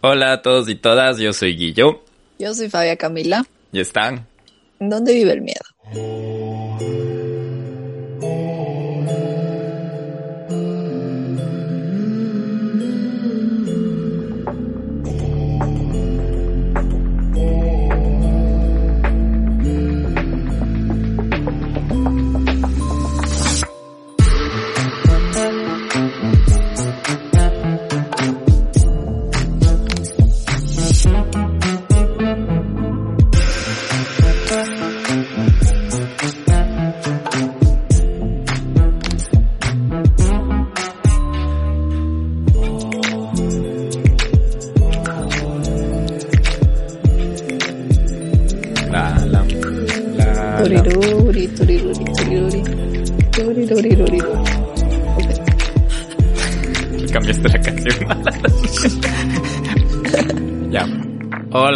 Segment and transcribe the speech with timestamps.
[0.00, 2.04] Hola a todos y todas, yo soy Guillo.
[2.38, 3.44] Yo soy Fabia Camila.
[3.72, 4.28] ¿Y están?
[4.78, 5.60] ¿Dónde vive el miedo?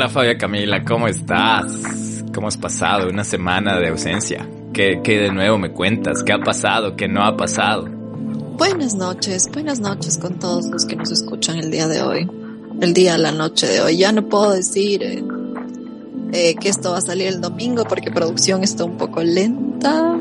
[0.03, 2.25] Hola Fabia Camila, ¿cómo estás?
[2.35, 4.45] ¿Cómo has pasado una semana de ausencia?
[4.73, 6.25] ¿Qué, ¿Qué de nuevo me cuentas?
[6.25, 6.97] ¿Qué ha pasado?
[6.97, 7.85] ¿Qué no ha pasado?
[7.89, 12.29] Buenas noches, buenas noches con todos los que nos escuchan el día de hoy.
[12.81, 13.97] El día, la noche de hoy.
[13.97, 15.23] Ya no puedo decir eh,
[16.33, 20.19] eh, que esto va a salir el domingo porque producción está un poco lenta.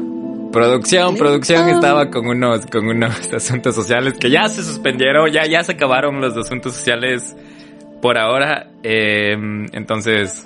[0.51, 1.23] Producción, Lenta.
[1.23, 5.71] producción estaba con unos, con unos asuntos sociales que ya se suspendieron, ya, ya se
[5.71, 7.35] acabaron los asuntos sociales
[8.01, 8.67] por ahora.
[8.83, 9.35] eh,
[9.73, 10.45] entonces,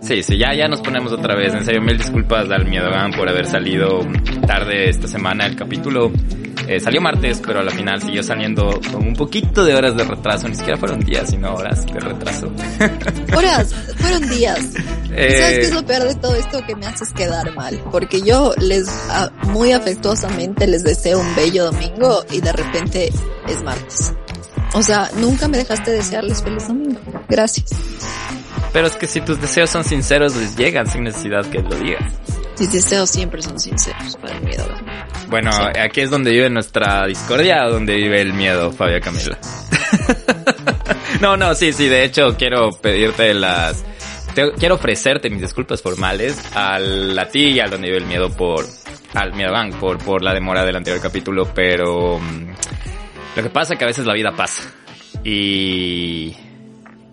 [0.00, 1.54] sí, sí, ya, ya nos ponemos otra vez.
[1.54, 4.06] En serio, mil disculpas al Miedogan por haber salido
[4.46, 6.12] tarde esta semana el capítulo.
[6.68, 10.04] Eh, salió martes, pero a la final siguió saliendo con un poquito de horas de
[10.04, 10.48] retraso.
[10.48, 12.52] Ni siquiera fueron días, sino horas de retraso.
[13.36, 14.60] Horas, fueron días.
[15.08, 16.64] ¿Y Eh, ¿Sabes qué es lo peor de todo esto?
[16.66, 17.80] Que me haces quedar mal.
[17.90, 18.86] Porque yo les,
[19.44, 23.10] muy afectuosamente les deseo un bello domingo y de repente
[23.48, 24.14] es martes.
[24.74, 27.00] O sea, nunca me dejaste desearles feliz domingo.
[27.28, 27.70] Gracias.
[28.72, 32.12] pero es que si tus deseos son sinceros, les llegan sin necesidad que lo digas.
[32.58, 34.64] Mis deseos siempre son sinceros para el miedo.
[35.28, 35.50] Bueno,
[35.82, 39.38] aquí es donde vive nuestra discordia, donde vive el miedo, Fabia Camila.
[41.20, 43.82] no, no, sí, sí, de hecho quiero pedirte las...
[44.34, 48.30] te- quiero ofrecerte mis disculpas formales al, a ti y al donde vive el miedo
[48.30, 48.66] por...
[49.14, 52.18] Al miedo gang, por, por la demora del anterior capítulo, pero...
[52.20, 52.50] mm,
[53.36, 54.72] Lo que pasa es que a veces la vida pasa.
[55.24, 56.34] Y...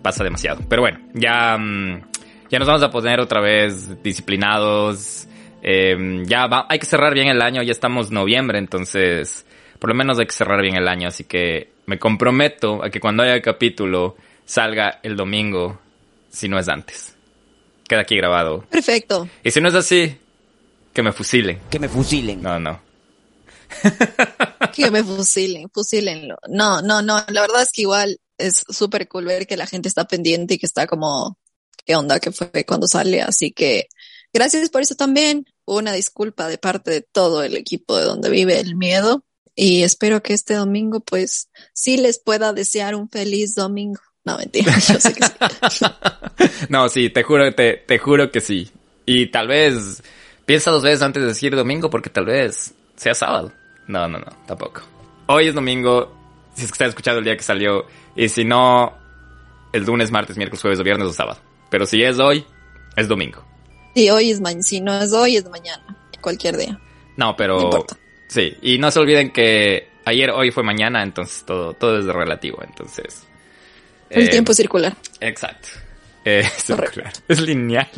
[0.02, 0.60] Pasa demasiado.
[0.68, 1.56] Pero bueno, ya...
[1.58, 2.02] mm,
[2.50, 5.26] ya nos vamos a poner otra vez disciplinados.
[5.62, 9.44] Eh, ya va, hay que cerrar bien el año, ya estamos noviembre, entonces
[9.78, 13.00] por lo menos hay que cerrar bien el año, así que me comprometo a que
[13.00, 15.80] cuando haya capítulo salga el domingo,
[16.30, 17.16] si no es antes.
[17.88, 18.64] Queda aquí grabado.
[18.70, 19.28] Perfecto.
[19.42, 20.16] Y si no es así,
[20.92, 21.58] que me fusilen.
[21.70, 22.42] Que me fusilen.
[22.42, 22.80] No, no.
[24.74, 26.36] Que me fusilen, fusílenlo.
[26.48, 27.24] No, no, no.
[27.28, 30.58] La verdad es que igual es súper cool ver que la gente está pendiente y
[30.58, 31.38] que está como,
[31.84, 32.20] ¿qué onda?
[32.20, 33.22] que fue cuando sale?
[33.22, 33.88] Así que
[34.32, 35.46] gracias por eso también.
[35.64, 39.24] Una disculpa de parte de todo el equipo de donde vive el miedo.
[39.54, 44.00] Y espero que este domingo, pues, sí les pueda desear un feliz domingo.
[44.24, 45.24] No, mentira, yo sé que
[45.70, 45.84] sí.
[46.68, 48.70] no, sí, te juro, te, te juro que sí.
[49.04, 50.02] Y tal vez
[50.46, 53.52] piensa dos veces antes de decir domingo porque tal vez sea sábado.
[53.88, 54.82] No, no, no, tampoco.
[55.26, 56.14] Hoy es domingo,
[56.54, 57.86] si es que estás escuchando el día que salió.
[58.14, 58.92] Y si no,
[59.72, 61.40] el lunes, martes, miércoles, jueves o viernes o sábado.
[61.70, 62.44] Pero si es hoy,
[62.96, 63.44] es domingo.
[63.94, 65.96] Y hoy es mañana, si no es hoy, es mañana.
[66.20, 66.78] Cualquier día.
[67.16, 67.56] No, pero...
[67.58, 67.96] No importa.
[68.28, 72.62] Sí, y no se olviden que ayer, hoy fue mañana, entonces todo, todo es relativo,
[72.62, 73.26] entonces...
[74.10, 74.96] El eh, tiempo es circular.
[75.20, 75.68] Exacto.
[76.24, 77.12] Eh, circular.
[77.26, 77.88] Es lineal.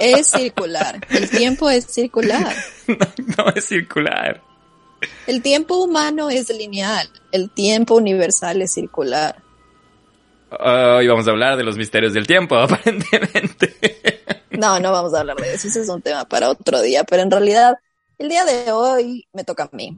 [0.00, 1.06] Es circular.
[1.10, 2.54] El tiempo es circular.
[2.86, 4.42] no es circular.
[5.26, 7.08] El tiempo humano es lineal.
[7.32, 9.42] El tiempo universal es circular.
[10.50, 13.76] Hoy vamos a hablar de los misterios del tiempo, aparentemente.
[14.50, 15.68] No, no vamos a hablar de eso.
[15.68, 17.04] Ese es un tema para otro día.
[17.04, 17.74] Pero en realidad,
[18.18, 19.96] el día de hoy me toca a mí.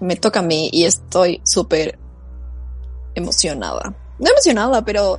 [0.00, 1.98] Me toca a mí y estoy súper
[3.14, 3.94] emocionada.
[4.18, 5.18] No emocionada, pero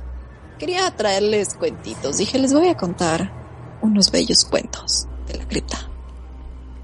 [0.58, 2.18] quería traerles cuentitos.
[2.18, 3.32] Dije, les voy a contar
[3.80, 5.88] unos bellos cuentos de la cripta.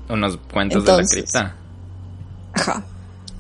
[0.08, 1.10] Unos cuentos Entonces.
[1.32, 1.56] de la cripta.
[2.52, 2.84] Ajá.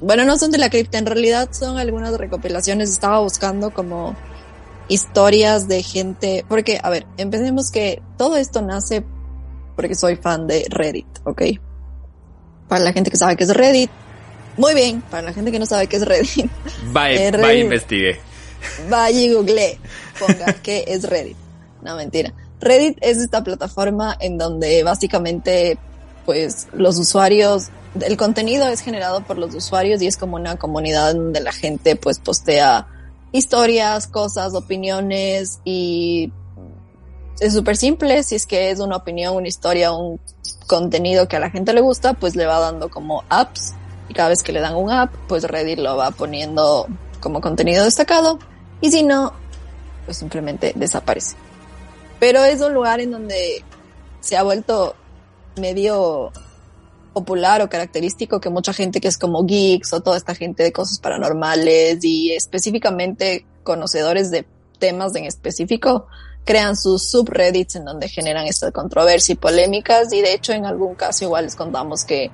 [0.00, 2.90] Bueno, no son de la cripta, en realidad son algunas recopilaciones.
[2.90, 4.14] Estaba buscando como
[4.88, 9.04] historias de gente, porque, a ver, empecemos que todo esto nace
[9.76, 11.42] porque soy fan de Reddit, ¿ok?
[12.68, 13.90] Para la gente que sabe que es Reddit,
[14.56, 15.00] muy bien.
[15.10, 16.50] Para la gente que no sabe qué es Reddit,
[16.92, 18.20] Vaya, Eh, vaya, investigue.
[18.90, 19.78] vaya y google,
[20.18, 21.36] ponga qué es Reddit.
[21.82, 22.32] No, mentira.
[22.60, 25.76] Reddit es esta plataforma en donde básicamente,
[26.24, 27.68] pues, los usuarios,
[28.00, 31.96] el contenido es generado por los usuarios y es como una comunidad donde la gente,
[31.96, 32.86] pues, postea
[33.32, 36.32] historias, cosas, opiniones y
[37.40, 38.22] es súper simple.
[38.22, 40.20] Si es que es una opinión, una historia, un
[40.66, 43.74] contenido que a la gente le gusta, pues le va dando como apps
[44.08, 46.86] y cada vez que le dan un app, pues Reddit lo va poniendo
[47.20, 48.38] como contenido destacado
[48.80, 49.32] y si no,
[50.04, 51.36] pues simplemente desaparece.
[52.20, 53.64] Pero es un lugar en donde
[54.20, 54.94] se ha vuelto
[55.56, 56.32] medio
[57.12, 60.72] popular o característico que mucha gente que es como geeks o toda esta gente de
[60.72, 64.46] cosas paranormales y específicamente conocedores de
[64.78, 66.06] temas en específico
[66.44, 70.94] crean sus subreddits en donde generan esta controversia y polémicas y de hecho en algún
[70.96, 72.30] caso igual les contamos que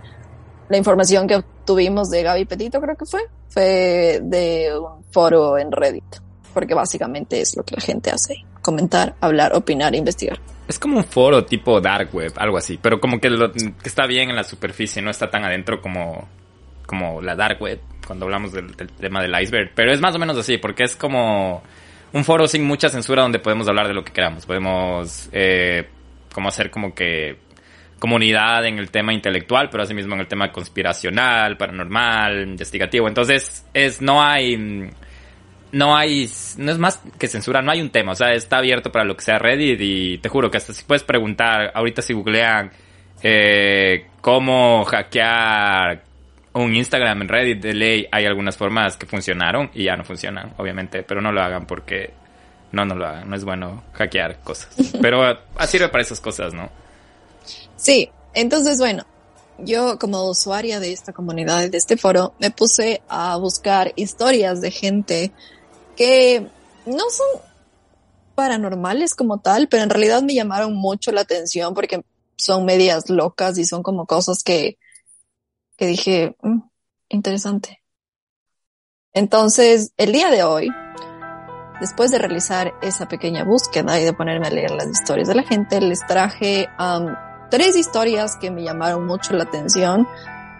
[0.68, 5.70] la información que obtuvimos de Gaby Petito creo que fue fue de un foro en
[5.70, 6.16] Reddit
[6.54, 10.38] porque básicamente es lo que la gente hace comentar, hablar, opinar, investigar.
[10.70, 14.06] Es como un foro tipo dark web, algo así, pero como que, lo, que está
[14.06, 16.28] bien en la superficie, no está tan adentro como,
[16.86, 19.72] como la dark web, cuando hablamos del, tema del iceberg.
[19.74, 21.60] Pero es más o menos así, porque es como
[22.12, 24.46] un foro sin mucha censura donde podemos hablar de lo que queramos.
[24.46, 25.88] Podemos eh,
[26.32, 27.36] como hacer como que
[27.98, 33.08] comunidad en el tema intelectual, pero asimismo en el tema conspiracional, paranormal, investigativo.
[33.08, 34.56] Entonces, es, no hay
[35.72, 38.90] no hay, no es más que censura, no hay un tema, o sea, está abierto
[38.90, 42.12] para lo que sea Reddit y te juro que hasta si puedes preguntar, ahorita si
[42.12, 42.70] googlean
[43.22, 46.02] eh, cómo hackear
[46.52, 50.54] un Instagram en Reddit de ley, hay algunas formas que funcionaron y ya no funcionan,
[50.58, 52.12] obviamente, pero no lo hagan porque
[52.72, 54.70] no, no lo hagan, no es bueno hackear cosas,
[55.00, 56.68] pero sirve para esas cosas, ¿no?
[57.76, 59.04] Sí, entonces bueno,
[59.58, 64.70] yo como usuaria de esta comunidad, de este foro, me puse a buscar historias de
[64.70, 65.32] gente
[66.00, 66.46] que
[66.86, 67.26] no son
[68.34, 72.02] paranormales como tal, pero en realidad me llamaron mucho la atención porque
[72.36, 74.78] son medias locas y son como cosas que,
[75.76, 76.60] que dije, mm,
[77.10, 77.82] interesante.
[79.12, 80.70] Entonces, el día de hoy,
[81.82, 85.42] después de realizar esa pequeña búsqueda y de ponerme a leer las historias de la
[85.42, 87.14] gente, les traje um,
[87.50, 90.08] tres historias que me llamaron mucho la atención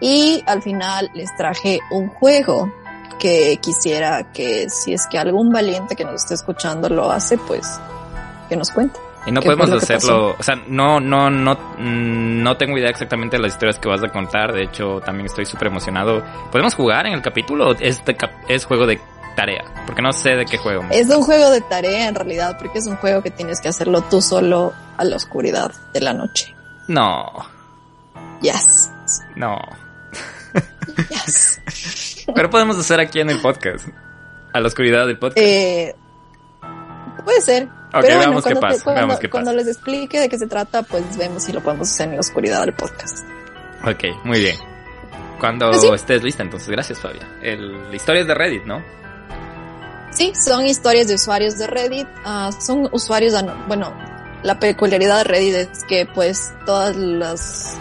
[0.01, 2.71] y al final les traje un juego
[3.21, 7.79] que quisiera que si es que algún valiente que nos esté escuchando lo hace, pues
[8.49, 8.99] que nos cuente.
[9.27, 13.53] Y no podemos hacerlo, o sea, no, no, no, no tengo idea exactamente de las
[13.53, 16.23] historias que vas a contar, de hecho también estoy súper emocionado.
[16.51, 17.75] ¿Podemos jugar en el capítulo?
[17.79, 18.99] Este es juego de
[19.35, 20.83] tarea, porque no sé de qué juego.
[20.89, 24.01] Es un juego de tarea en realidad, porque es un juego que tienes que hacerlo
[24.01, 26.55] tú solo a la oscuridad de la noche.
[26.87, 27.31] No.
[28.41, 28.89] Yes.
[29.35, 29.59] No.
[31.09, 31.61] Yes.
[32.35, 33.87] Pero podemos hacer aquí en el podcast.
[34.53, 35.37] A la oscuridad del podcast.
[35.39, 35.95] Eh,
[37.23, 37.63] puede ser.
[37.93, 39.57] Ok, Pero veamos bueno, qué cuando, pasa, cuando- veamos qué cuando pasa.
[39.63, 42.61] les explique de qué se trata, pues vemos si lo podemos hacer en la oscuridad
[42.65, 43.25] del podcast.
[43.85, 44.55] Ok, muy bien.
[45.39, 45.89] Cuando Pues sí.
[45.93, 47.27] estés lista, entonces gracias, Fabia.
[47.41, 48.83] El, la historia es de Reddit, ¿no?
[50.11, 52.07] Sí, son historias de usuarios de Reddit.
[52.25, 53.33] ah, son usuarios,
[53.67, 53.93] bueno,
[54.43, 57.77] la peculiaridad de Reddit es que pues todas las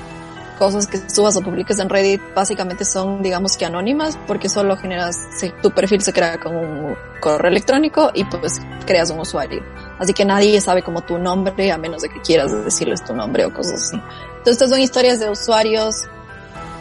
[0.60, 5.16] cosas que subas o publiques en Reddit básicamente son, digamos que anónimas, porque solo generas,
[5.38, 9.62] se- tu perfil se crea con un correo electrónico y pues creas un usuario.
[9.98, 13.46] Así que nadie sabe como tu nombre a menos de que quieras decirles tu nombre
[13.46, 13.96] o cosas así.
[13.96, 16.04] Entonces estas son historias de usuarios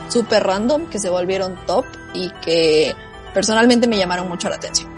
[0.09, 2.93] super random que se volvieron top y que
[3.33, 4.91] personalmente me llamaron mucho la atención.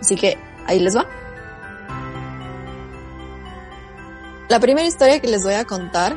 [0.00, 1.06] Así que ahí les va.
[4.48, 6.14] La primera historia que les voy a contar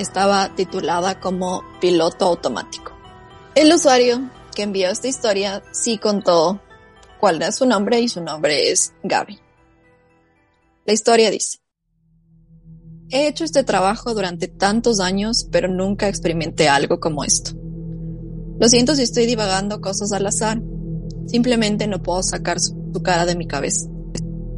[0.00, 2.92] estaba titulada como piloto automático.
[3.54, 6.60] El usuario que envió esta historia sí contó
[7.18, 9.38] cuál era su nombre y su nombre es Gaby.
[10.86, 11.58] La historia dice,
[13.10, 17.52] he hecho este trabajo durante tantos años, pero nunca experimenté algo como esto.
[18.58, 20.62] Lo siento si estoy divagando cosas al azar.
[21.26, 23.88] Simplemente no puedo sacar su, su cara de mi cabeza.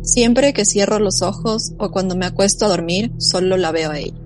[0.03, 3.99] Siempre que cierro los ojos o cuando me acuesto a dormir, solo la veo a
[3.99, 4.21] ella,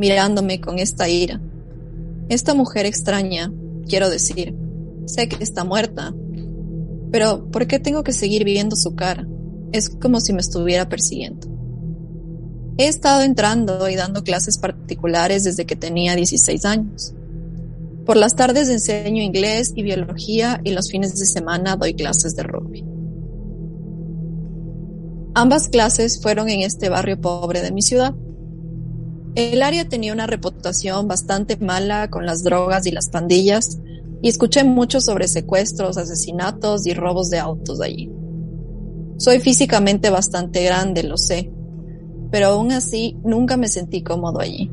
[0.00, 1.40] mirándome con esta ira.
[2.30, 3.52] Esta mujer extraña,
[3.86, 4.56] quiero decir,
[5.04, 6.14] sé que está muerta,
[7.12, 9.28] pero ¿por qué tengo que seguir viendo su cara?
[9.72, 11.46] Es como si me estuviera persiguiendo.
[12.78, 17.12] He estado entrando y dando clases particulares desde que tenía 16 años.
[18.06, 22.42] Por las tardes enseño inglés y biología y los fines de semana doy clases de
[22.42, 22.84] rugby.
[25.34, 28.14] Ambas clases fueron en este barrio pobre de mi ciudad.
[29.36, 33.78] El área tenía una reputación bastante mala con las drogas y las pandillas
[34.22, 38.10] y escuché mucho sobre secuestros, asesinatos y robos de autos allí.
[39.18, 41.52] Soy físicamente bastante grande, lo sé,
[42.30, 44.70] pero aún así nunca me sentí cómodo allí.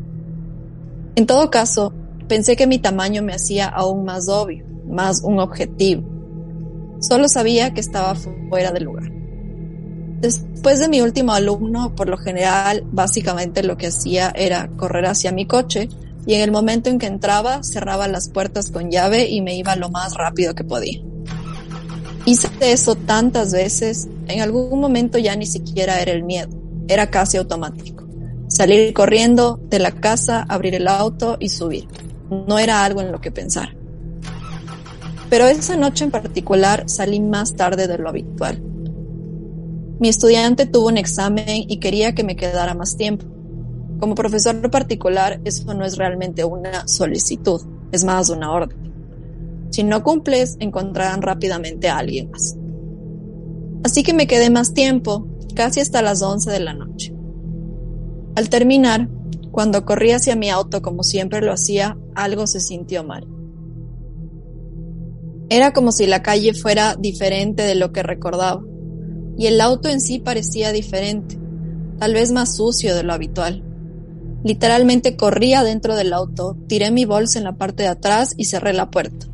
[1.16, 1.94] En todo caso,
[2.28, 6.04] pensé que mi tamaño me hacía aún más obvio, más un objetivo.
[7.00, 8.16] Solo sabía que estaba
[8.50, 9.17] fuera del lugar.
[10.20, 15.32] Después de mi último alumno, por lo general, básicamente lo que hacía era correr hacia
[15.32, 15.90] mi coche
[16.26, 19.76] y en el momento en que entraba cerraba las puertas con llave y me iba
[19.76, 21.02] lo más rápido que podía.
[22.26, 26.50] Hice eso tantas veces, en algún momento ya ni siquiera era el miedo,
[26.88, 28.06] era casi automático.
[28.50, 31.88] Salir corriendo de la casa, abrir el auto y subir.
[32.30, 33.76] No era algo en lo que pensar.
[35.30, 38.62] Pero esa noche en particular salí más tarde de lo habitual.
[40.00, 43.25] Mi estudiante tuvo un examen y quería que me quedara más tiempo.
[44.00, 47.62] Como profesor particular, eso no es realmente una solicitud,
[47.92, 48.77] es más una orden.
[49.72, 52.56] Si no cumples, encontrarán rápidamente a alguien más.
[53.84, 57.13] Así que me quedé más tiempo, casi hasta las 11 de la noche.
[58.36, 59.10] Al terminar,
[59.51, 63.27] cuando corrí hacia mi auto como siempre lo hacía, algo se sintió mal.
[65.50, 68.62] Era como si la calle fuera diferente de lo que recordaba,
[69.38, 71.38] y el auto en sí parecía diferente,
[72.00, 73.63] tal vez más sucio de lo habitual.
[74.44, 78.74] Literalmente corría dentro del auto, tiré mi bolsa en la parte de atrás y cerré
[78.74, 79.27] la puerta.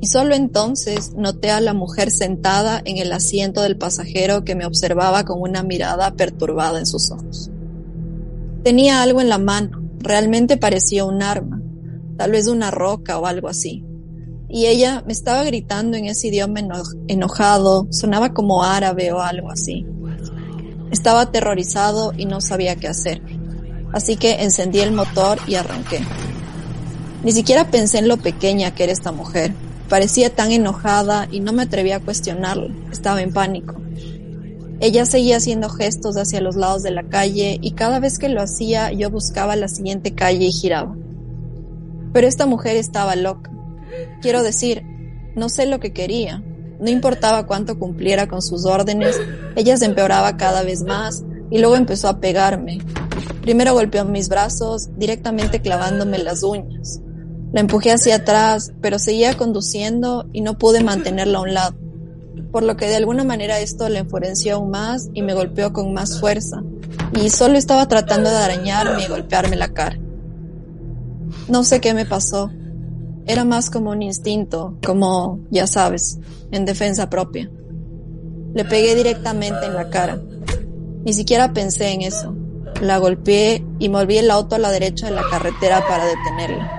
[0.00, 4.66] Y solo entonces noté a la mujer sentada en el asiento del pasajero que me
[4.66, 7.50] observaba con una mirada perturbada en sus ojos.
[8.62, 11.62] Tenía algo en la mano, realmente parecía un arma,
[12.18, 13.85] tal vez una roca o algo así.
[14.48, 16.60] Y ella me estaba gritando en ese idioma
[17.08, 19.86] enojado, sonaba como árabe o algo así.
[20.90, 23.20] Estaba aterrorizado y no sabía qué hacer
[23.96, 26.00] así que encendí el motor y arranqué.
[27.24, 29.54] Ni siquiera pensé en lo pequeña que era esta mujer.
[29.88, 32.74] Parecía tan enojada y no me atreví a cuestionarla.
[32.92, 33.74] Estaba en pánico.
[34.80, 38.42] Ella seguía haciendo gestos hacia los lados de la calle y cada vez que lo
[38.42, 40.94] hacía yo buscaba la siguiente calle y giraba.
[42.12, 43.50] Pero esta mujer estaba loca.
[44.20, 44.82] Quiero decir,
[45.34, 46.42] no sé lo que quería.
[46.80, 49.18] No importaba cuánto cumpliera con sus órdenes,
[49.54, 52.80] ella se empeoraba cada vez más y luego empezó a pegarme,
[53.46, 57.00] Primero golpeó mis brazos, directamente clavándome las uñas.
[57.52, 61.76] La empujé hacia atrás, pero seguía conduciendo y no pude mantenerla a un lado,
[62.50, 65.94] por lo que de alguna manera esto le enfureció aún más y me golpeó con
[65.94, 66.64] más fuerza,
[67.12, 69.96] y solo estaba tratando de arañarme y golpearme la cara.
[71.48, 72.50] No sé qué me pasó.
[73.26, 76.18] Era más como un instinto, como, ya sabes,
[76.52, 77.50] en defensa propia.
[78.54, 80.20] Le pegué directamente en la cara.
[81.04, 82.34] Ni siquiera pensé en eso.
[82.80, 86.76] La golpeé y moví el auto a la derecha de la carretera para detenerla.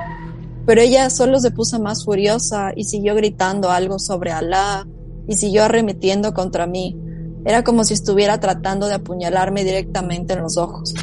[0.65, 4.87] Pero ella solo se puso más furiosa y siguió gritando algo sobre Alá
[5.27, 6.97] y siguió arremetiendo contra mí.
[7.45, 10.93] Era como si estuviera tratando de apuñalarme directamente en los ojos.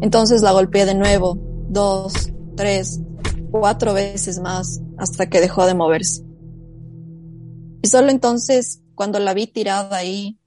[0.00, 3.00] Entonces la golpeé de nuevo, dos, tres,
[3.50, 6.22] cuatro veces más, hasta que dejó de moverse.
[7.82, 10.38] Y solo entonces, cuando la vi tirada ahí,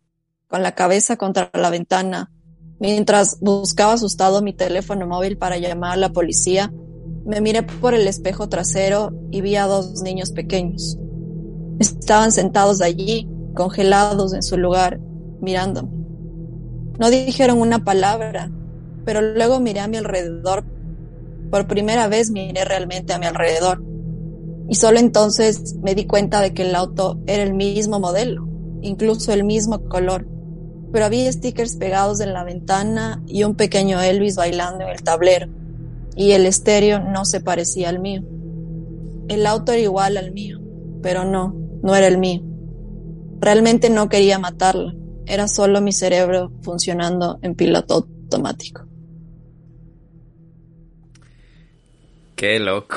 [0.47, 2.31] con la cabeza contra la ventana,
[2.79, 6.71] Mientras buscaba asustado mi teléfono móvil para llamar a la policía,
[7.25, 10.97] me miré por el espejo trasero y vi a dos niños pequeños.
[11.77, 15.01] Estaban sentados allí, congelados en su lugar,
[15.41, 15.89] mirándome.
[16.97, 18.49] No dijeron una palabra,
[19.03, 20.65] pero luego miré a mi alrededor.
[21.49, 23.83] Por primera vez miré realmente a mi alrededor.
[24.67, 28.47] Y solo entonces me di cuenta de que el auto era el mismo modelo,
[28.81, 30.27] incluso el mismo color
[30.91, 35.47] pero había stickers pegados en la ventana y un pequeño Elvis bailando en el tablero,
[36.15, 38.23] y el estéreo no se parecía al mío.
[39.27, 40.59] El auto era igual al mío,
[41.01, 42.41] pero no, no era el mío.
[43.39, 48.88] Realmente no quería matarla, era solo mi cerebro funcionando en piloto automático.
[52.39, 52.95] Qué loco.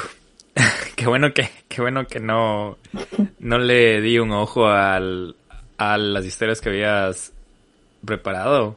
[0.97, 2.79] qué bueno que, qué bueno que no,
[3.41, 5.35] no le di un ojo al,
[5.79, 7.33] a las historias que habías
[8.05, 8.77] preparado.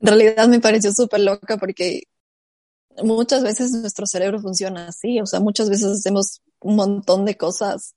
[0.00, 2.02] En realidad me pareció súper loca porque
[3.02, 7.94] muchas veces nuestro cerebro funciona así, o sea, muchas veces hacemos un montón de cosas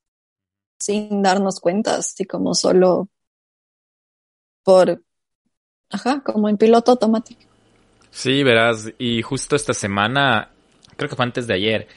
[0.80, 3.10] sin darnos cuenta, así como solo
[4.64, 5.04] por,
[5.90, 7.42] ajá, como en piloto automático.
[8.10, 10.55] Sí, verás, y justo esta semana,
[10.96, 11.88] creo que fue antes de ayer,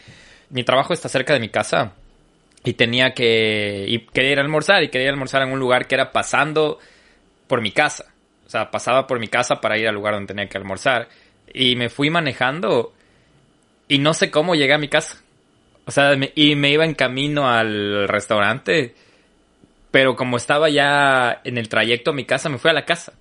[0.51, 1.93] mi trabajo está cerca de mi casa
[2.65, 5.95] y tenía que, y quería ir a almorzar y quería almorzar en un lugar que
[5.95, 6.79] era pasando
[7.47, 8.07] por mi casa.
[8.47, 11.09] O sea, pasaba por mi casa para ir al lugar donde tenía que almorzar.
[11.53, 12.93] Y me fui manejando
[13.89, 15.23] y no sé cómo llegué a mi casa.
[15.87, 18.95] O sea, y me iba en camino al restaurante.
[19.91, 23.13] Pero como estaba ya en el trayecto a mi casa, me fui a la casa.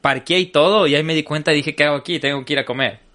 [0.00, 2.20] Parqué y todo y ahí me di cuenta y dije, ¿qué hago aquí?
[2.20, 3.05] Tengo que ir a comer.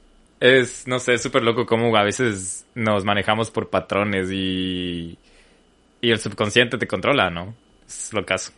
[0.41, 5.17] Es, no sé, súper loco cómo a veces nos manejamos por patrones y
[6.01, 7.53] y el subconsciente te controla, ¿no?
[7.88, 8.51] Es lo caso.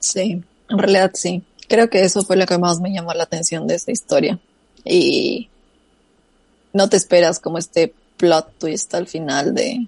[0.00, 1.42] Sí, en realidad sí.
[1.68, 4.38] Creo que eso fue lo que más me llamó la atención de esta historia.
[4.84, 5.48] Y
[6.72, 9.86] no te esperas como este plot twist al final de...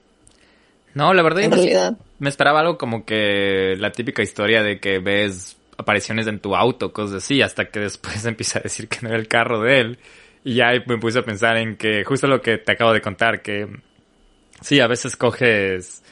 [0.95, 1.43] No, la verdad...
[1.43, 1.97] En realidad.
[2.19, 6.93] Me esperaba algo como que la típica historia de que ves apariciones en tu auto,
[6.93, 9.99] cosas así, hasta que después empieza a decir que no era el carro de él.
[10.47, 13.43] Y ya me puse a pensar en que justo lo que te acabo de contar,
[13.43, 13.67] que
[14.61, 16.05] sí, a veces coges,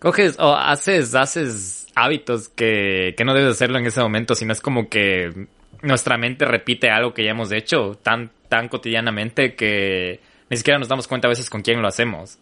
[0.00, 4.60] coges o haces, haces hábitos que, que no debes hacerlo en ese momento, sino es
[4.60, 5.46] como que
[5.82, 10.88] nuestra mente repite algo que ya hemos hecho tan, tan cotidianamente que ni siquiera nos
[10.88, 12.40] damos cuenta a veces con quién lo hacemos.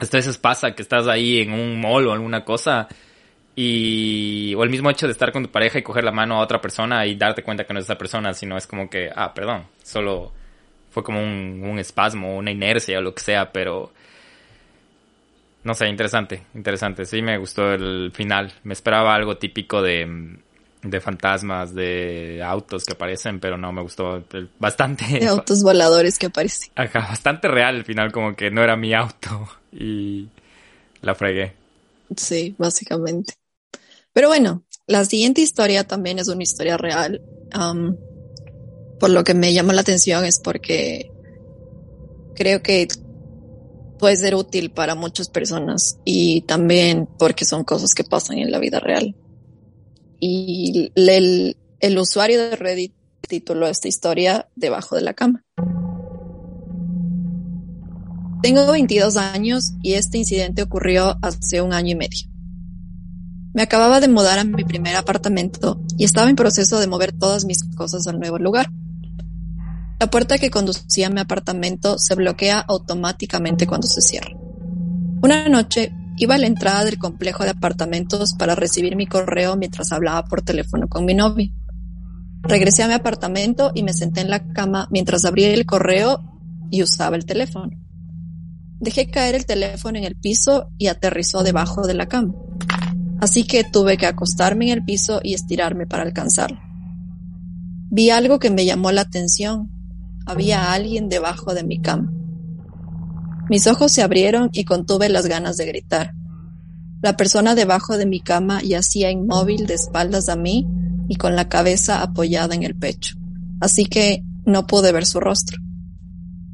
[0.00, 2.88] A veces pasa que estás ahí en un mall o alguna cosa
[3.56, 6.40] y o el mismo hecho de estar con tu pareja y coger la mano a
[6.40, 9.32] otra persona y darte cuenta que no es esa persona, sino es como que, ah,
[9.32, 10.32] perdón, solo
[10.90, 13.92] fue como un, un espasmo, una inercia o lo que sea, pero
[15.64, 17.06] no sé, interesante, interesante.
[17.06, 18.52] Sí me gustó el final.
[18.64, 20.36] Me esperaba algo típico de,
[20.82, 24.22] de fantasmas, de autos que aparecen, pero no, me gustó
[24.58, 25.06] bastante.
[25.06, 26.70] De autos voladores que aparecen.
[26.76, 30.28] Ajá, bastante real el final, como que no era mi auto y
[31.00, 31.54] la fregué.
[32.14, 33.32] Sí, básicamente.
[34.14, 37.20] Pero bueno, la siguiente historia también es una historia real.
[38.98, 41.10] por lo que me llama la atención es porque
[42.34, 42.88] creo que
[43.98, 48.60] puede ser útil para muchas personas y también porque son cosas que pasan en la
[48.60, 49.16] vida real.
[50.20, 52.94] Y el, el usuario de Reddit
[53.28, 55.44] tituló esta historia Debajo de la cama.
[58.42, 62.33] Tengo 22 años y este incidente ocurrió hace un año y medio.
[63.54, 67.44] Me acababa de mudar a mi primer apartamento y estaba en proceso de mover todas
[67.44, 68.68] mis cosas al nuevo lugar.
[70.00, 74.32] La puerta que conducía a mi apartamento se bloquea automáticamente cuando se cierra.
[75.22, 79.92] Una noche iba a la entrada del complejo de apartamentos para recibir mi correo mientras
[79.92, 81.52] hablaba por teléfono con mi novio.
[82.42, 86.20] Regresé a mi apartamento y me senté en la cama mientras abría el correo
[86.72, 87.70] y usaba el teléfono.
[88.80, 92.34] Dejé caer el teléfono en el piso y aterrizó debajo de la cama
[93.20, 96.58] así que tuve que acostarme en el piso y estirarme para alcanzarlo.
[97.90, 99.70] Vi algo que me llamó la atención.
[100.26, 102.12] Había alguien debajo de mi cama.
[103.48, 106.14] Mis ojos se abrieron y contuve las ganas de gritar.
[107.02, 110.66] La persona debajo de mi cama yacía inmóvil de espaldas a mí
[111.08, 113.16] y con la cabeza apoyada en el pecho,
[113.60, 115.58] así que no pude ver su rostro.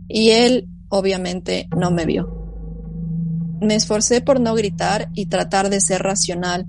[0.09, 2.40] Y él, obviamente, no me vio.
[3.61, 6.67] Me esforcé por no gritar y tratar de ser racional.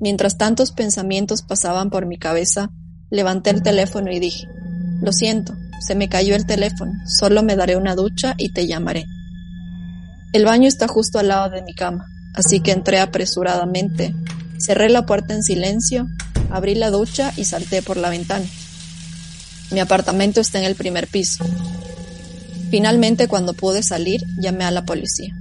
[0.00, 2.70] Mientras tantos pensamientos pasaban por mi cabeza,
[3.10, 4.48] levanté el teléfono y dije,
[5.00, 5.54] lo siento,
[5.86, 9.04] se me cayó el teléfono, solo me daré una ducha y te llamaré.
[10.32, 14.14] El baño está justo al lado de mi cama, así que entré apresuradamente,
[14.58, 16.08] cerré la puerta en silencio,
[16.50, 18.46] abrí la ducha y salté por la ventana.
[19.70, 21.44] Mi apartamento está en el primer piso.
[22.70, 25.36] Finalmente, cuando pude salir, llamé a la policía.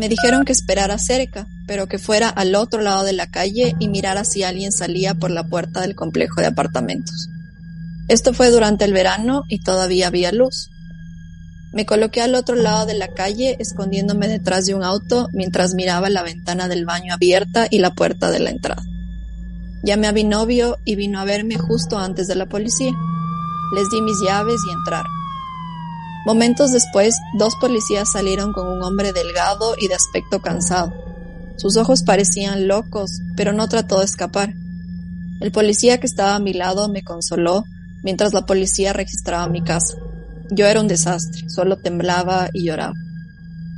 [0.00, 3.88] Me dijeron que esperara cerca, pero que fuera al otro lado de la calle y
[3.88, 7.28] mirara si alguien salía por la puerta del complejo de apartamentos.
[8.08, 10.70] Esto fue durante el verano y todavía había luz.
[11.74, 16.08] Me coloqué al otro lado de la calle, escondiéndome detrás de un auto mientras miraba
[16.08, 18.82] la ventana del baño abierta y la puerta de la entrada.
[19.82, 22.92] Llamé a mi novio y vino a verme justo antes de la policía.
[23.74, 25.19] Les di mis llaves y entraron.
[26.26, 30.92] Momentos después, dos policías salieron con un hombre delgado y de aspecto cansado.
[31.56, 34.52] Sus ojos parecían locos, pero no trató de escapar.
[35.40, 37.64] El policía que estaba a mi lado me consoló
[38.02, 39.94] mientras la policía registraba mi casa.
[40.50, 42.94] Yo era un desastre, solo temblaba y lloraba.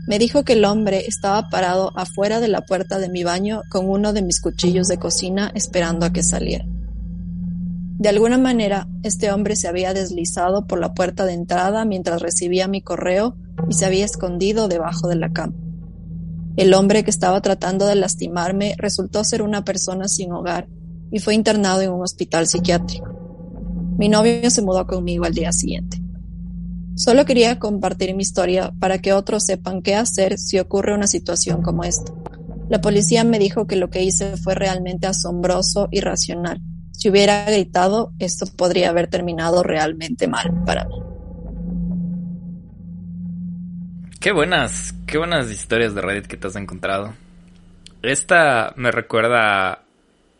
[0.08, 3.88] Me dijo que el hombre estaba parado afuera de la puerta de mi baño con
[3.88, 6.64] uno de mis cuchillos de cocina esperando a que saliera.
[8.02, 12.66] De alguna manera, este hombre se había deslizado por la puerta de entrada mientras recibía
[12.66, 13.36] mi correo
[13.68, 15.54] y se había escondido debajo de la cama.
[16.56, 20.66] El hombre que estaba tratando de lastimarme resultó ser una persona sin hogar
[21.12, 23.06] y fue internado en un hospital psiquiátrico.
[23.96, 26.02] Mi novio se mudó conmigo al día siguiente.
[26.96, 31.62] Solo quería compartir mi historia para que otros sepan qué hacer si ocurre una situación
[31.62, 32.12] como esta.
[32.68, 36.60] La policía me dijo que lo que hice fue realmente asombroso y racional
[37.02, 40.94] si hubiera gritado, esto podría haber terminado realmente mal para mí.
[44.20, 47.12] Qué buenas, qué buenas historias de Reddit que te has encontrado.
[48.02, 49.82] Esta me recuerda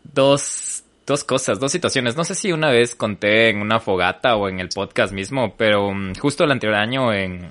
[0.05, 2.15] dos, dos cosas, dos situaciones.
[2.15, 5.93] No sé si una vez conté en una fogata o en el podcast mismo, pero
[5.93, 7.45] mm, justo el anterior año en,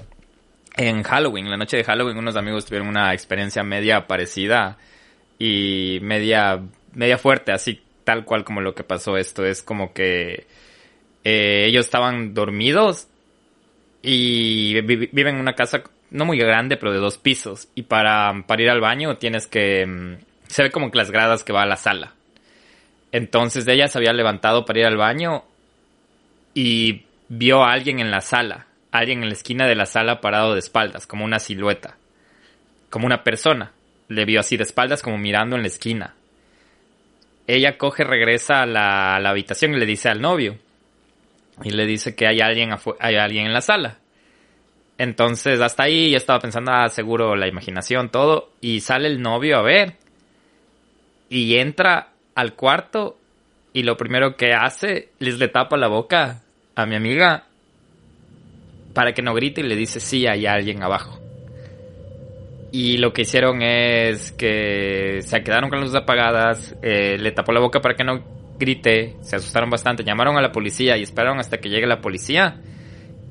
[0.78, 4.78] en Halloween, la noche de Halloween, unos amigos tuvieron una experiencia media parecida
[5.38, 6.62] y media,
[6.94, 9.44] media fuerte, así tal cual como lo que pasó esto.
[9.44, 10.46] Es como que
[11.24, 13.08] eh, ellos estaban dormidos
[14.02, 17.68] y viven en una casa no muy grande, pero de dos pisos.
[17.74, 19.86] Y para, para ir al baño tienes que...
[19.86, 22.12] Mm, se ve como que las gradas que va a la sala.
[23.10, 25.44] Entonces ella se había levantado para ir al baño
[26.54, 30.52] y vio a alguien en la sala, alguien en la esquina de la sala parado
[30.52, 31.96] de espaldas, como una silueta,
[32.90, 33.72] como una persona.
[34.08, 36.14] Le vio así de espaldas como mirando en la esquina.
[37.46, 40.58] Ella coge, regresa a la, habitación y le dice al novio.
[41.62, 43.98] Y le dice que hay alguien, hay alguien en la sala.
[44.98, 48.50] Entonces, hasta ahí yo estaba pensando, ah, seguro la imaginación, todo.
[48.60, 49.96] Y sale el novio a ver.
[51.28, 53.18] Y entra al cuarto.
[53.72, 56.42] Y lo primero que hace, les le tapa la boca
[56.74, 57.46] a mi amiga
[58.92, 61.21] para que no grite y le dice sí, hay alguien abajo.
[62.74, 67.52] Y lo que hicieron es que se quedaron con las luces apagadas, eh, le tapó
[67.52, 68.24] la boca para que no
[68.58, 72.62] grite, se asustaron bastante, llamaron a la policía y esperaron hasta que llegue la policía.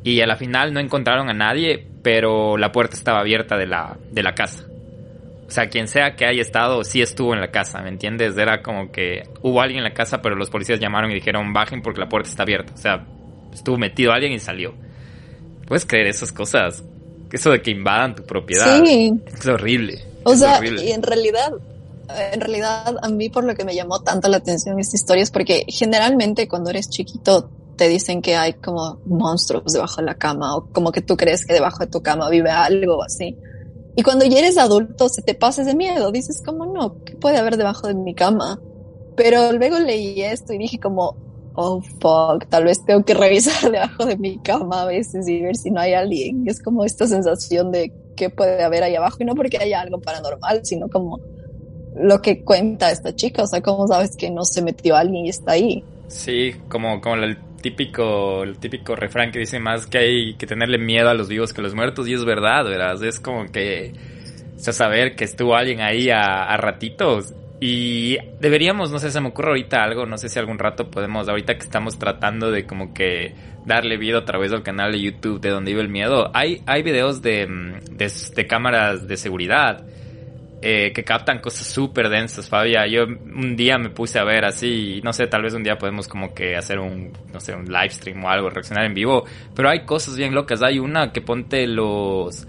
[0.04, 3.98] Y a la final no encontraron a nadie, pero la puerta estaba abierta de la,
[4.12, 4.68] de la casa.
[5.48, 8.38] O sea, quien sea que haya estado, sí estuvo en la casa, ¿me entiendes?
[8.38, 11.82] Era como que hubo alguien en la casa, pero los policías llamaron y dijeron bajen
[11.82, 12.74] porque la puerta está abierta.
[12.76, 13.08] O sea,
[13.52, 14.76] estuvo metido alguien y salió.
[15.66, 16.86] ¿Puedes creer esas cosas?
[17.32, 18.84] Eso de que invadan tu propiedad.
[18.84, 19.14] Sí.
[19.34, 20.04] Es horrible.
[20.24, 21.52] O sea, y en realidad,
[22.34, 25.32] en realidad a mí por lo que me llamó tanto la atención esta historia es
[25.32, 30.56] porque generalmente cuando eres chiquito te dicen que hay como monstruos debajo de la cama
[30.56, 33.36] o como que tú crees que debajo de tu cama vive algo así.
[33.96, 37.38] Y cuando ya eres adulto se te pasa ese miedo, dices como no, ¿qué puede
[37.38, 38.60] haber debajo de mi cama?
[39.16, 41.16] Pero luego leí esto y dije como,
[41.56, 45.56] oh fuck, tal vez tengo que revisar debajo de mi cama a veces y ver
[45.56, 46.48] si no hay alguien.
[46.48, 50.00] Es como esta sensación de qué puede haber ahí abajo y no porque haya algo
[50.00, 51.20] paranormal, sino como
[51.96, 55.30] lo que cuenta esta chica, o sea, cómo sabes que no se metió alguien y
[55.30, 55.84] está ahí.
[56.08, 60.78] Sí, como, como el típico, el típico refrán que dice más que hay que tenerle
[60.78, 63.02] miedo a los vivos que a los muertos y es verdad, ¿verdad?
[63.04, 63.94] Es como que
[64.58, 67.34] o saber que estuvo alguien ahí a ratitos
[67.64, 71.30] y deberíamos, no sé, se me ocurre ahorita algo, no sé si algún rato podemos,
[71.30, 73.36] ahorita que estamos tratando de como que
[73.68, 76.82] darle vida a través del canal de YouTube de donde vive el miedo, hay, hay
[76.82, 79.86] videos de, mm, de, cámaras de seguridad
[80.64, 82.88] eh, que captan cosas súper densas, Fabia.
[82.88, 86.08] Yo un día me puse a ver así, no sé, tal vez un día podemos
[86.08, 89.24] como que hacer un, no sé, un live stream o algo, reaccionar en vivo,
[89.56, 90.64] pero hay cosas bien locas.
[90.64, 92.48] Hay una que ponte los,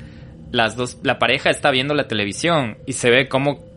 [0.53, 3.71] las dos, la pareja está viendo la televisión y se ve como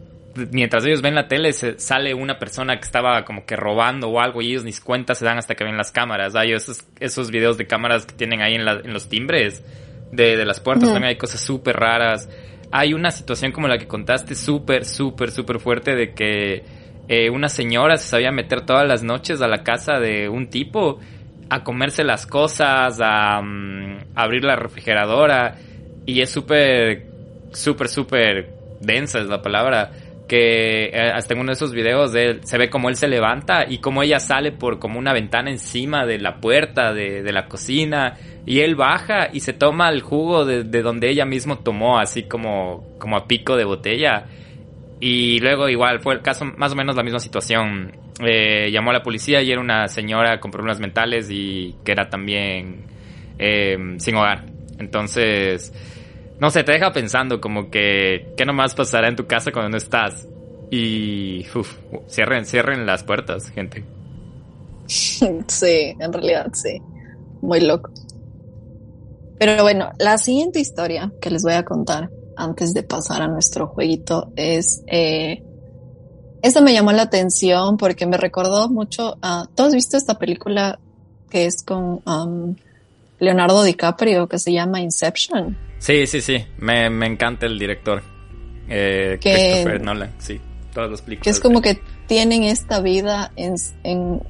[0.52, 4.20] mientras ellos ven la tele, se sale una persona que estaba como que robando o
[4.20, 6.36] algo y ellos ni cuenta se dan hasta que ven las cámaras.
[6.36, 9.64] Hay esos, esos videos de cámaras que tienen ahí en, en los timbres
[10.12, 10.90] de, de las puertas.
[10.90, 12.30] También hay cosas súper raras.
[12.72, 16.64] Hay una situación como la que contaste súper, súper, súper fuerte de que
[17.08, 21.00] eh, una señora se sabía meter todas las noches a la casa de un tipo
[21.50, 25.56] a comerse las cosas, a, mm, abrir la refrigeradora.
[26.06, 27.06] Y es súper,
[27.52, 28.50] súper, súper
[28.82, 29.92] densa es la palabra
[30.28, 33.66] que eh, hasta en uno de esos videos de se ve como él se levanta
[33.68, 37.48] y como ella sale por como una ventana encima de la puerta de, de la
[37.48, 42.00] cocina y él baja y se toma el jugo de, de, donde ella mismo tomó
[42.00, 44.26] así como, como a pico de botella.
[45.00, 47.92] Y luego igual fue el caso más o menos la misma situación.
[48.24, 52.08] Eh, llamó a la policía y era una señora con problemas mentales y que era
[52.08, 52.86] también
[53.40, 54.46] eh, sin hogar.
[54.78, 55.74] Entonces
[56.40, 59.78] no sé, te deja pensando como que, ¿qué nomás pasará en tu casa cuando no
[59.78, 60.28] estás?
[60.70, 61.46] Y,
[62.08, 63.84] cierren, cierren las puertas, gente.
[65.48, 66.80] Sí, en realidad sí.
[67.42, 67.90] Muy loco.
[69.40, 73.68] Pero bueno, la siguiente historia que les voy a contar antes de pasar a nuestro
[73.68, 74.84] jueguito es...
[74.88, 75.44] Eh,
[76.42, 79.48] esta me llamó la atención porque me recordó mucho a...
[79.56, 80.80] ¿Tú has visto esta película
[81.30, 82.56] que es con um,
[83.20, 85.58] Leonardo DiCaprio que se llama Inception?
[85.80, 86.46] Sí, sí, sí.
[86.58, 88.02] Me, encanta el director.
[88.68, 90.40] Eh, Christopher Nolan, sí.
[90.74, 91.24] Todos los películas.
[91.24, 94.22] Que es como que tienen esta vida en, en,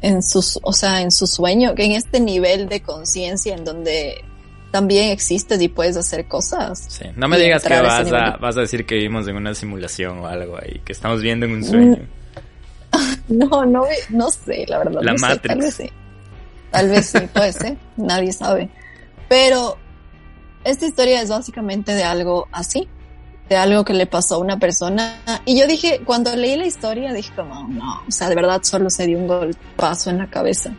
[0.00, 4.24] en sus, o sea, en su sueño, que en este nivel de conciencia en donde
[4.72, 6.86] también existes y puedes hacer cosas.
[6.88, 7.04] Sí.
[7.14, 10.26] No me digas que vas a, vas a decir que vivimos en una simulación o
[10.26, 11.98] algo ahí, que estamos viendo en un sueño.
[13.28, 15.00] No, no, no sé, la verdad.
[15.02, 15.42] La no Matrix.
[15.48, 15.90] tal vez sí.
[16.70, 17.76] Tal vez sí, puede ser.
[17.96, 18.68] Nadie sabe.
[19.30, 19.78] Pero
[20.64, 22.88] esta historia es básicamente de algo así,
[23.48, 25.20] de algo que le pasó a una persona.
[25.44, 28.90] Y yo dije, cuando leí la historia, dije como, no, o sea, de verdad solo
[28.90, 30.72] se dio un golpazo en la cabeza.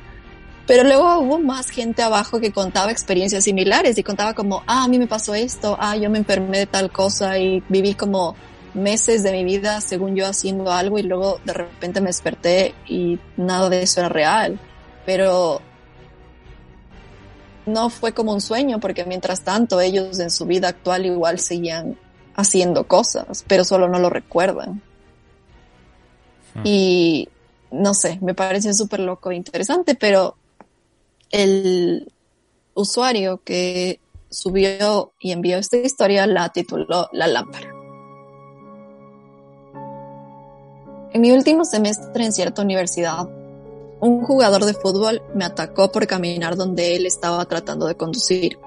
[0.65, 4.88] Pero luego hubo más gente abajo que contaba experiencias similares y contaba como, ah, a
[4.88, 8.36] mí me pasó esto, ah, yo me enfermé de tal cosa y viví como
[8.74, 13.19] meses de mi vida según yo haciendo algo y luego de repente me desperté y
[13.36, 14.58] nada de eso era real.
[15.06, 15.62] Pero
[17.65, 21.97] no fue como un sueño porque mientras tanto ellos en su vida actual igual seguían
[22.36, 24.82] haciendo cosas, pero solo no lo recuerdan.
[26.56, 26.62] Hmm.
[26.63, 27.30] Y
[27.71, 30.36] no sé, me parece súper loco e interesante, pero
[31.32, 32.12] el
[32.73, 33.99] usuario que
[34.30, 37.69] subió y envió esta historia la tituló La lámpara.
[41.13, 43.30] En mi último semestre en cierta universidad,
[44.04, 48.60] un jugador de fútbol me atacó por caminar donde él estaba tratando de conducir.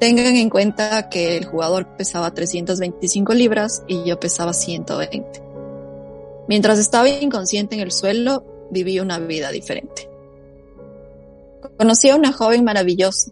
[0.00, 5.40] Tengan en cuenta que el jugador pesaba 325 libras y yo pesaba 120.
[6.48, 10.10] Mientras estaba inconsciente en el suelo, viví una vida diferente.
[11.78, 13.30] Conocí a una joven maravillosa.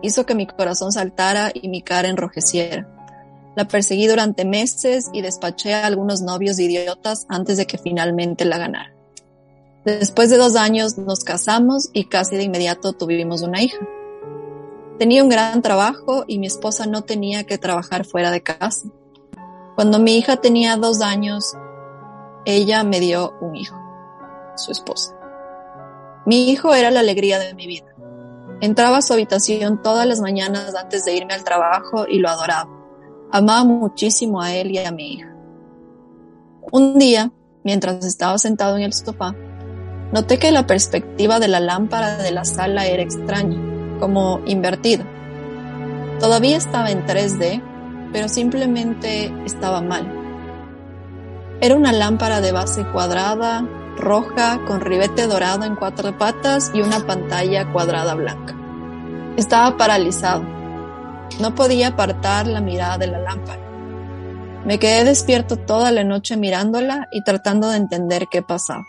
[0.00, 2.88] Hizo que mi corazón saltara y mi cara enrojeciera.
[3.56, 8.58] La perseguí durante meses y despaché a algunos novios idiotas antes de que finalmente la
[8.58, 8.95] ganara.
[9.86, 13.78] Después de dos años nos casamos y casi de inmediato tuvimos una hija.
[14.98, 18.88] Tenía un gran trabajo y mi esposa no tenía que trabajar fuera de casa.
[19.76, 21.54] Cuando mi hija tenía dos años,
[22.44, 23.76] ella me dio un hijo,
[24.56, 25.14] su esposa.
[26.26, 27.94] Mi hijo era la alegría de mi vida.
[28.60, 32.68] Entraba a su habitación todas las mañanas antes de irme al trabajo y lo adoraba.
[33.30, 35.32] Amaba muchísimo a él y a mi hija.
[36.72, 37.30] Un día,
[37.62, 39.36] mientras estaba sentado en el sofá,
[40.12, 43.58] noté que la perspectiva de la lámpara de la sala era extraña,
[43.98, 45.04] como invertida.
[46.20, 47.62] Todavía estaba en 3D,
[48.12, 50.10] pero simplemente estaba mal.
[51.60, 53.66] Era una lámpara de base cuadrada,
[53.96, 58.54] roja con ribete dorado en cuatro patas y una pantalla cuadrada blanca.
[59.36, 60.42] Estaba paralizado.
[61.40, 63.62] No podía apartar la mirada de la lámpara.
[64.64, 68.86] Me quedé despierto toda la noche mirándola y tratando de entender qué pasaba.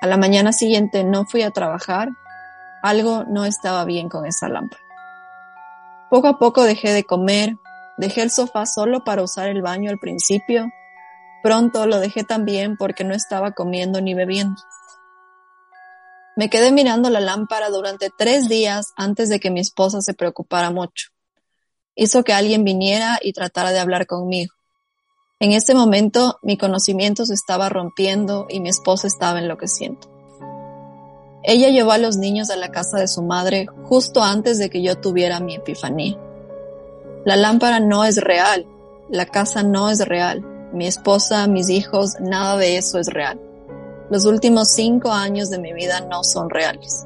[0.00, 2.10] A la mañana siguiente no fui a trabajar.
[2.82, 4.82] Algo no estaba bien con esa lámpara.
[6.10, 7.56] Poco a poco dejé de comer,
[7.98, 10.66] dejé el sofá solo para usar el baño al principio
[11.46, 14.60] Pronto lo dejé también porque no estaba comiendo ni bebiendo.
[16.34, 20.72] Me quedé mirando la lámpara durante tres días antes de que mi esposa se preocupara
[20.72, 21.10] mucho.
[21.94, 24.55] Hizo que alguien viniera y tratara de hablar conmigo.
[25.38, 30.00] En ese momento mi conocimiento se estaba rompiendo y mi esposa estaba enloqueciendo.
[31.42, 34.82] Ella llevó a los niños a la casa de su madre justo antes de que
[34.82, 36.18] yo tuviera mi epifanía.
[37.26, 38.66] La lámpara no es real,
[39.10, 40.40] la casa no es real,
[40.72, 43.38] mi esposa, mis hijos, nada de eso es real.
[44.08, 47.04] Los últimos cinco años de mi vida no son reales.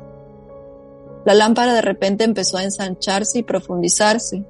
[1.24, 4.44] La lámpara de repente empezó a ensancharse y profundizarse.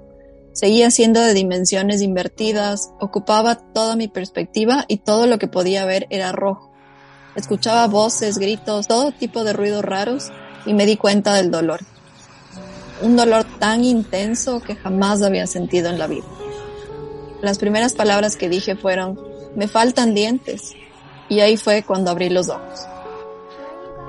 [0.61, 6.07] Seguía siendo de dimensiones invertidas, ocupaba toda mi perspectiva y todo lo que podía ver
[6.11, 6.71] era rojo.
[7.35, 10.31] Escuchaba voces, gritos, todo tipo de ruidos raros
[10.67, 11.81] y me di cuenta del dolor.
[13.01, 16.27] Un dolor tan intenso que jamás había sentido en la vida.
[17.41, 19.19] Las primeras palabras que dije fueron,
[19.57, 20.75] me faltan dientes.
[21.31, 22.81] Y ahí fue cuando abrí los ojos.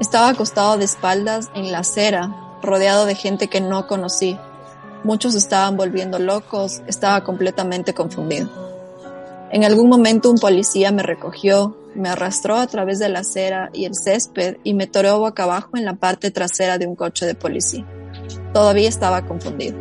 [0.02, 4.38] Estaba acostado de espaldas en la acera, rodeado de gente que no conocí.
[5.04, 8.50] Muchos estaban volviendo locos, estaba completamente confundido.
[9.52, 13.86] En algún momento un policía me recogió, me arrastró a través de la acera y
[13.86, 17.36] el césped y me toreó boca abajo en la parte trasera de un coche de
[17.36, 17.86] policía.
[18.54, 19.78] Todavía estaba confundido.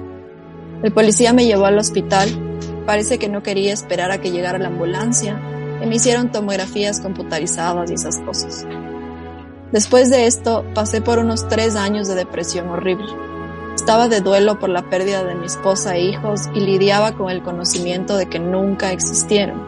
[0.82, 2.28] El policía me llevó al hospital
[2.86, 5.40] Parece que no quería esperar a que llegara la ambulancia
[5.82, 8.66] y me hicieron tomografías computarizadas y esas cosas.
[9.70, 13.06] Después de esto, pasé por unos tres años de depresión horrible.
[13.80, 17.42] Estaba de duelo por la pérdida de mi esposa e hijos y lidiaba con el
[17.42, 19.66] conocimiento de que nunca existieron.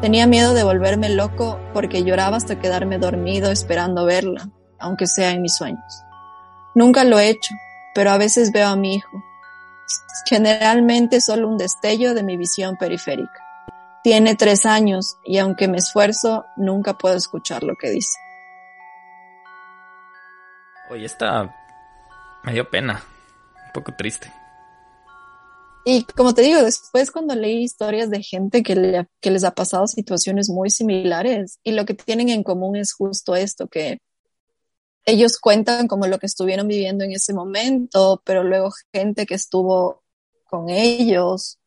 [0.00, 5.40] Tenía miedo de volverme loco porque lloraba hasta quedarme dormido esperando verla, aunque sea en
[5.40, 6.02] mis sueños.
[6.74, 7.54] Nunca lo he hecho,
[7.94, 9.22] pero a veces veo a mi hijo,
[10.28, 13.40] generalmente solo un destello de mi visión periférica.
[14.02, 18.18] Tiene tres años y aunque me esfuerzo, nunca puedo escuchar lo que dice.
[20.90, 21.54] Oye, está...
[22.46, 23.04] me dio pena,
[23.66, 24.32] un poco triste.
[25.84, 29.86] Y como te digo, después cuando leí historias de gente que, que les ha pasado
[29.86, 33.98] situaciones muy similares y lo que tienen en común es justo esto, que
[35.04, 40.02] ellos cuentan como lo que estuvieron viviendo en ese momento, pero luego gente que estuvo
[40.44, 41.58] con ellos,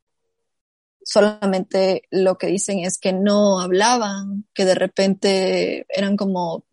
[1.04, 6.66] solamente lo que dicen es que no hablaban, que de repente eran como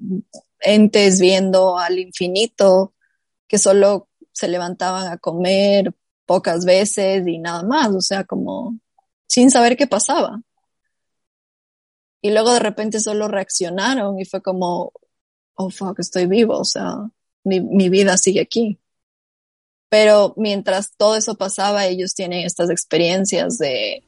[0.60, 2.95] entes viendo al infinito
[3.48, 5.94] que solo se levantaban a comer
[6.26, 8.78] pocas veces y nada más, o sea, como
[9.26, 10.40] sin saber qué pasaba.
[12.20, 14.92] Y luego de repente solo reaccionaron y fue como,
[15.54, 16.96] oh fuck, estoy vivo, o sea,
[17.44, 18.80] mi, mi vida sigue aquí.
[19.88, 24.02] Pero mientras todo eso pasaba, ellos tienen estas experiencias de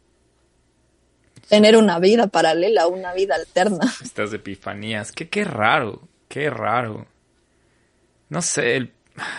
[1.48, 3.92] tener una vida paralela, una vida alterna.
[4.02, 7.06] Estas epifanías, qué, qué raro, qué raro.
[8.28, 8.92] No sé,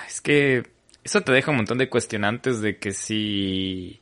[0.07, 0.63] es que
[1.03, 3.99] eso te deja un montón de cuestionantes de que si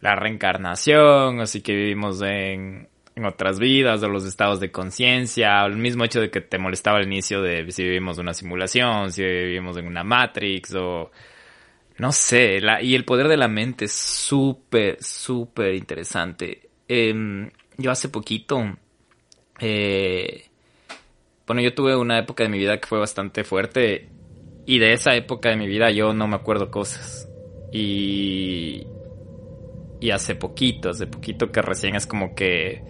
[0.00, 5.64] la reencarnación o si que vivimos en, en otras vidas o los estados de conciencia
[5.64, 9.10] o el mismo hecho de que te molestaba al inicio de si vivimos una simulación,
[9.10, 11.10] si vivimos en una Matrix o
[11.98, 16.68] no sé, la, y el poder de la mente es súper, súper interesante.
[16.88, 18.76] Em, yo hace poquito,
[19.58, 20.44] eh,
[21.46, 24.08] bueno, yo tuve una época de mi vida que fue bastante fuerte
[24.66, 27.28] y de esa época de mi vida yo no me acuerdo cosas.
[27.72, 28.86] Y,
[30.00, 32.82] y hace poquito, hace poquito que recién es como que,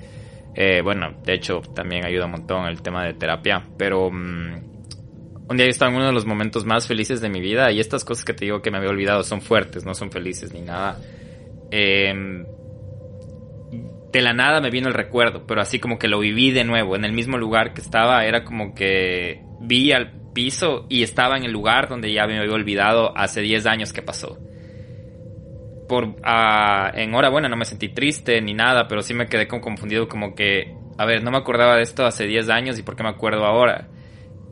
[0.54, 4.10] eh, bueno, de hecho también ayuda un montón el tema de terapia, pero...
[4.10, 4.76] Mm,
[5.48, 8.04] un día estaba en uno de los momentos más felices de mi vida y estas
[8.04, 10.98] cosas que te digo que me había olvidado son fuertes, no son felices ni nada.
[11.70, 12.44] Em,
[14.12, 16.96] de la nada me vino el recuerdo, pero así como que lo viví de nuevo,
[16.96, 21.44] en el mismo lugar que estaba, era como que vi al piso y estaba en
[21.44, 24.38] el lugar donde ya me había olvidado hace 10 años que pasó.
[25.88, 29.48] Por, ah, en hora buena no me sentí triste ni nada, pero sí me quedé
[29.48, 32.82] como confundido como que, a ver, no me acordaba de esto hace 10 años y
[32.82, 33.88] por qué me acuerdo ahora.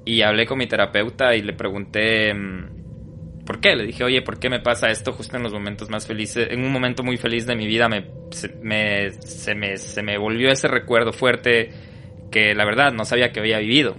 [0.07, 3.77] Y hablé con mi terapeuta y le pregunté mm, por qué.
[3.77, 6.49] Le dije, oye, ¿por qué me pasa esto justo en los momentos más felices?
[6.51, 10.67] En un momento muy feliz de mi vida me, se, me, se me volvió ese
[10.67, 11.69] recuerdo fuerte
[12.31, 13.97] que la verdad no sabía que había vivido.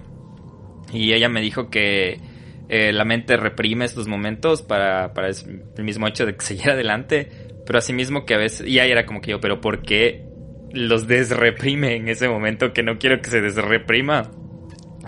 [0.92, 2.20] Y ella me dijo que
[2.68, 7.28] eh, la mente reprime estos momentos para, para el mismo hecho de que se adelante,
[7.66, 10.24] pero asimismo que a veces, y ahí era como que yo, pero ¿por qué
[10.72, 14.30] los desreprime en ese momento que no quiero que se desreprima?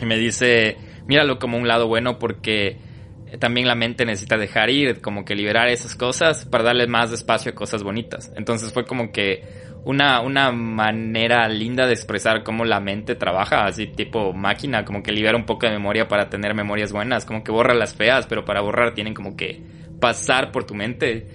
[0.00, 2.76] Y me dice, míralo como un lado bueno porque
[3.38, 7.52] también la mente necesita dejar ir, como que liberar esas cosas para darle más espacio
[7.52, 8.32] a cosas bonitas.
[8.36, 9.42] Entonces fue como que
[9.84, 15.12] una, una manera linda de expresar cómo la mente trabaja, así tipo máquina, como que
[15.12, 18.44] libera un poco de memoria para tener memorias buenas, como que borra las feas, pero
[18.44, 19.62] para borrar tienen como que
[20.00, 21.26] pasar por tu mente.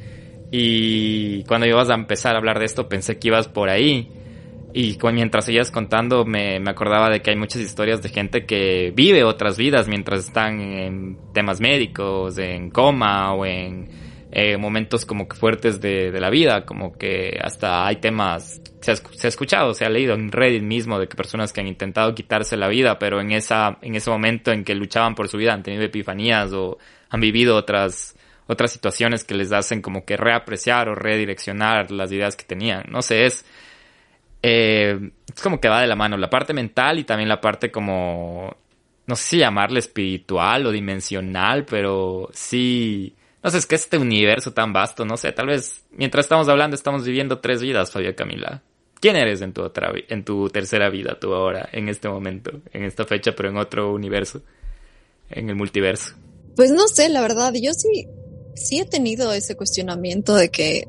[0.52, 4.10] Y cuando ibas a empezar a hablar de esto pensé que ibas por ahí.
[4.76, 8.92] Y mientras seguías contando me, me, acordaba de que hay muchas historias de gente que
[8.96, 13.88] vive otras vidas mientras están en temas médicos, en coma o en
[14.36, 18.92] eh, momentos como que fuertes de, de, la vida, como que hasta hay temas, se
[18.92, 21.68] ha, se ha, escuchado, se ha leído en Reddit mismo de que personas que han
[21.68, 25.38] intentado quitarse la vida, pero en esa, en ese momento en que luchaban por su
[25.38, 26.80] vida han tenido epifanías o
[27.12, 28.16] han vivido otras,
[28.48, 32.86] otras situaciones que les hacen como que reapreciar o redireccionar las ideas que tenían.
[32.90, 33.46] No sé, es,
[34.42, 37.70] eh, es como que va de la mano la parte mental y también la parte
[37.70, 38.58] como,
[39.06, 44.54] no sé si llamarle espiritual o dimensional, pero sí, no sé, es que este universo
[44.54, 48.64] tan vasto, no sé, tal vez mientras estamos hablando estamos viviendo tres vidas, Fabio Camila.
[49.00, 52.84] ¿Quién eres en tu otra, en tu tercera vida, tú ahora, en este momento, en
[52.84, 54.42] esta fecha, pero en otro universo,
[55.30, 56.16] en el multiverso?
[56.56, 58.08] Pues no sé, la verdad, yo sí,
[58.56, 60.88] sí he tenido ese cuestionamiento de que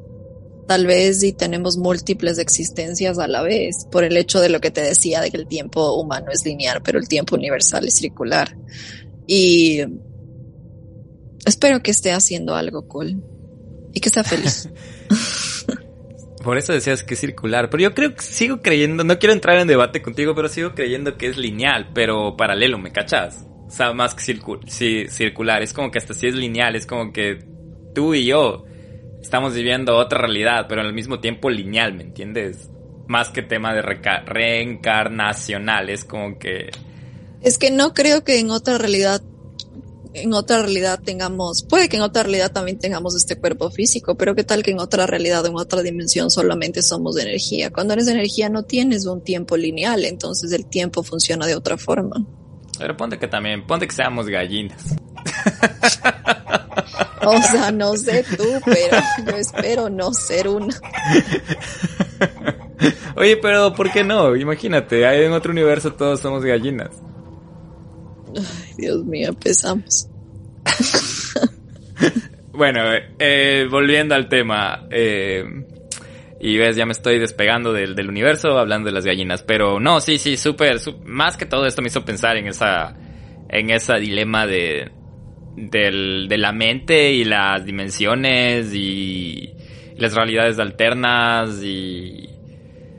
[0.68, 4.70] tal vez y tenemos múltiples existencias a la vez, por el hecho de lo que
[4.70, 8.56] te decía de que el tiempo humano es lineal, pero el tiempo universal es circular.
[9.26, 9.80] Y
[11.46, 13.22] espero que esté haciendo algo cool
[13.92, 14.68] y que sea feliz.
[16.44, 19.58] Por eso decías que es circular, pero yo creo que sigo creyendo, no quiero entrar
[19.58, 23.46] en debate contigo, pero sigo creyendo que es lineal, pero paralelo, ¿me cachas?
[23.66, 24.36] O sea, más que
[25.08, 27.38] circular, es como que hasta si es lineal, es como que
[27.94, 28.66] tú y yo
[29.22, 32.68] estamos viviendo otra realidad, pero al mismo tiempo lineal, ¿me entiendes?
[33.08, 36.68] Más que tema de reencarnacional, es como que...
[37.40, 39.22] Es que no creo que en otra realidad,
[40.14, 44.34] en otra realidad tengamos, puede que en otra realidad también tengamos este cuerpo físico, pero
[44.34, 47.70] qué tal que en otra realidad, en otra dimensión solamente somos de energía.
[47.70, 51.76] Cuando eres de energía no tienes un tiempo lineal, entonces el tiempo funciona de otra
[51.76, 52.24] forma.
[52.78, 54.82] Pero ponte que también, ponte que seamos gallinas.
[57.26, 60.74] O sea, no sé tú, pero yo espero no ser una.
[63.16, 64.36] Oye, pero ¿por qué no?
[64.36, 66.90] Imagínate, en otro universo todos somos gallinas.
[68.36, 70.08] Ay, Dios mío, empezamos.
[72.52, 72.80] bueno,
[73.18, 74.86] eh, volviendo al tema.
[74.90, 75.44] Eh,
[76.40, 79.42] y ves, ya me estoy despegando del, del, universo hablando de las gallinas.
[79.42, 80.76] Pero no, sí, sí, súper.
[81.04, 82.94] Más que todo esto me hizo pensar en esa
[83.48, 84.90] en ese dilema de,
[85.56, 89.54] de la mente y las dimensiones y
[89.96, 92.30] las realidades alternas y...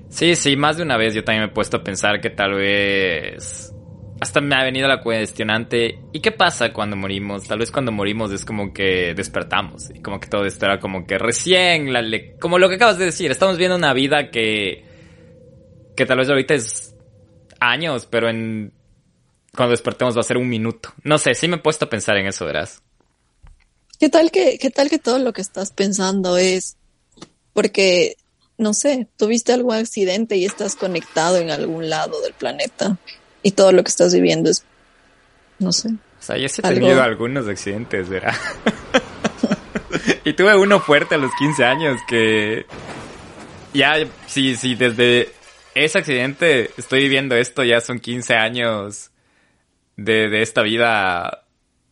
[0.09, 2.53] Sí, sí, más de una vez yo también me he puesto a pensar que tal
[2.53, 3.74] vez...
[4.19, 7.47] Hasta me ha venido la cuestionante, ¿y qué pasa cuando morimos?
[7.47, 11.05] Tal vez cuando morimos es como que despertamos y como que todo esto era como
[11.05, 11.89] que recién,
[12.39, 14.85] como lo que acabas de decir, estamos viendo una vida que,
[15.97, 16.95] que tal vez ahorita es
[17.59, 18.71] años, pero en
[19.53, 20.93] cuando despertemos va a ser un minuto.
[21.03, 22.81] No sé, sí me he puesto a pensar en eso, verás.
[23.99, 26.77] ¿Qué tal que, qué tal que todo lo que estás pensando es
[27.53, 28.17] porque,
[28.57, 32.97] no sé, tuviste algún accidente y estás conectado en algún lado del planeta
[33.45, 34.65] y todo lo que estás viviendo es,
[35.59, 35.89] no sé.
[35.89, 38.33] O sea, yo sí he tenido algunos accidentes, ¿verdad?
[40.25, 42.65] y tuve uno fuerte a los 15 años que
[43.71, 45.31] ya, sí, sí, desde
[45.75, 49.11] ese accidente estoy viviendo esto, ya son 15 años
[49.95, 51.45] de, de esta vida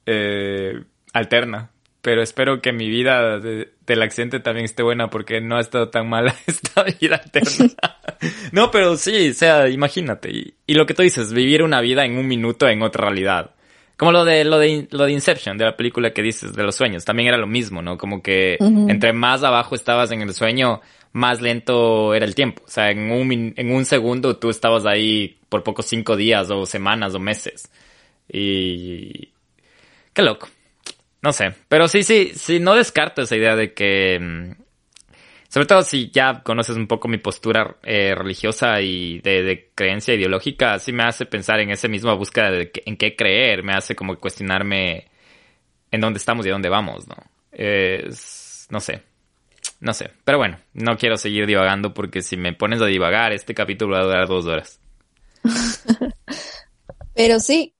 [0.07, 0.83] eh,
[1.13, 1.69] alterna
[2.03, 6.09] pero espero que mi vida del accidente también esté buena porque no ha estado tan
[6.09, 7.71] mala esta vida eterna.
[8.51, 10.53] no, pero sí, o sea, imagínate.
[10.67, 13.51] Y, lo que tú dices, vivir una vida en un minuto en otra realidad.
[13.95, 16.75] Como lo de, lo de, lo de Inception, de la película que dices, de los
[16.75, 17.97] sueños, también era lo mismo, ¿no?
[17.97, 20.81] Como que entre más abajo estabas en el sueño,
[21.13, 22.63] más lento era el tiempo.
[22.65, 26.65] O sea, en un, en un segundo tú estabas ahí por pocos cinco días o
[26.65, 27.71] semanas o meses.
[28.27, 29.29] Y...
[30.11, 30.49] Qué loco.
[31.23, 34.61] No sé, pero sí, sí, sí, no descarto esa idea de que, mm,
[35.47, 40.77] sobre todo si ya conoces un poco mi postura eh, religiosa y de, creencia ideológica,
[40.79, 44.17] sí me hace pensar en esa misma búsqueda de en qué creer, me hace como
[44.17, 45.07] cuestionarme
[45.91, 47.15] en dónde estamos y a dónde vamos, ¿no?
[47.53, 49.03] Es, no sé,
[49.79, 53.53] no sé, pero bueno, no quiero seguir divagando porque si me pones a divagar, este
[53.53, 54.77] capítulo va a durar dos horas.
[57.15, 57.75] pero sí,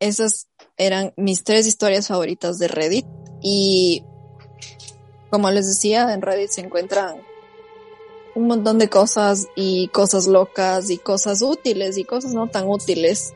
[0.00, 3.06] esas eran mis tres historias favoritas de Reddit
[3.40, 4.04] y
[5.30, 7.16] como les decía, en Reddit se encuentran
[8.34, 13.34] un montón de cosas y cosas locas y cosas útiles y cosas no tan útiles.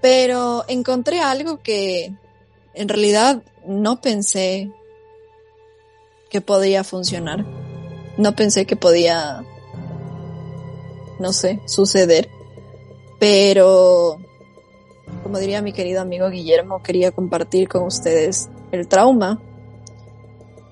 [0.00, 2.12] Pero encontré algo que
[2.74, 4.72] en realidad no pensé
[6.30, 7.44] que podía funcionar.
[8.16, 9.44] No pensé que podía,
[11.20, 12.28] no sé, suceder.
[13.20, 14.18] Pero
[15.22, 19.40] como diría mi querido amigo Guillermo, quería compartir con ustedes el trauma.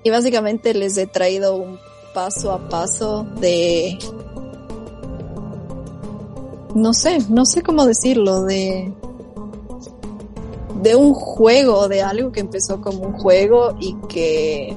[0.03, 1.79] Y básicamente les he traído un
[2.13, 3.97] paso a paso de...
[6.75, 8.93] No sé, no sé cómo decirlo, de...
[10.81, 14.75] De un juego, de algo que empezó como un juego y que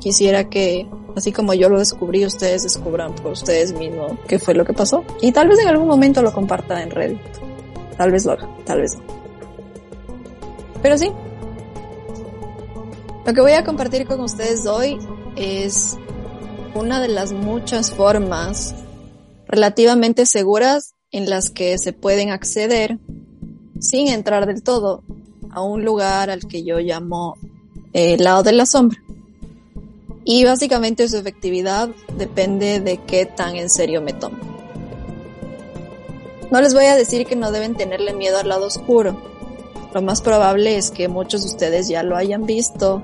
[0.00, 4.64] quisiera que, así como yo lo descubrí, ustedes descubran por ustedes mismos qué fue lo
[4.64, 5.04] que pasó.
[5.20, 7.49] Y tal vez en algún momento lo compartan en Reddit.
[8.00, 9.04] Tal vez lo haga, tal vez no.
[10.80, 11.10] Pero sí.
[13.26, 14.96] Lo que voy a compartir con ustedes hoy
[15.36, 15.98] es
[16.74, 18.74] una de las muchas formas
[19.46, 22.98] relativamente seguras en las que se pueden acceder
[23.80, 25.04] sin entrar del todo
[25.50, 27.36] a un lugar al que yo llamo
[27.92, 28.98] el eh, lado de la sombra.
[30.24, 34.49] Y básicamente su efectividad depende de qué tan en serio me tomo.
[36.50, 39.16] No les voy a decir que no deben tenerle miedo al lado oscuro.
[39.94, 43.02] Lo más probable es que muchos de ustedes ya lo hayan visto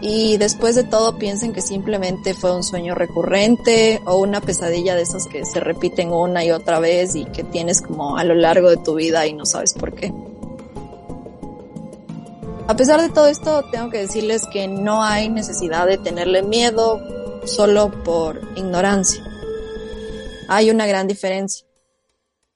[0.00, 5.02] y después de todo piensen que simplemente fue un sueño recurrente o una pesadilla de
[5.02, 8.68] esas que se repiten una y otra vez y que tienes como a lo largo
[8.68, 10.12] de tu vida y no sabes por qué.
[12.66, 17.00] A pesar de todo esto, tengo que decirles que no hay necesidad de tenerle miedo
[17.46, 19.22] solo por ignorancia.
[20.48, 21.66] Hay una gran diferencia.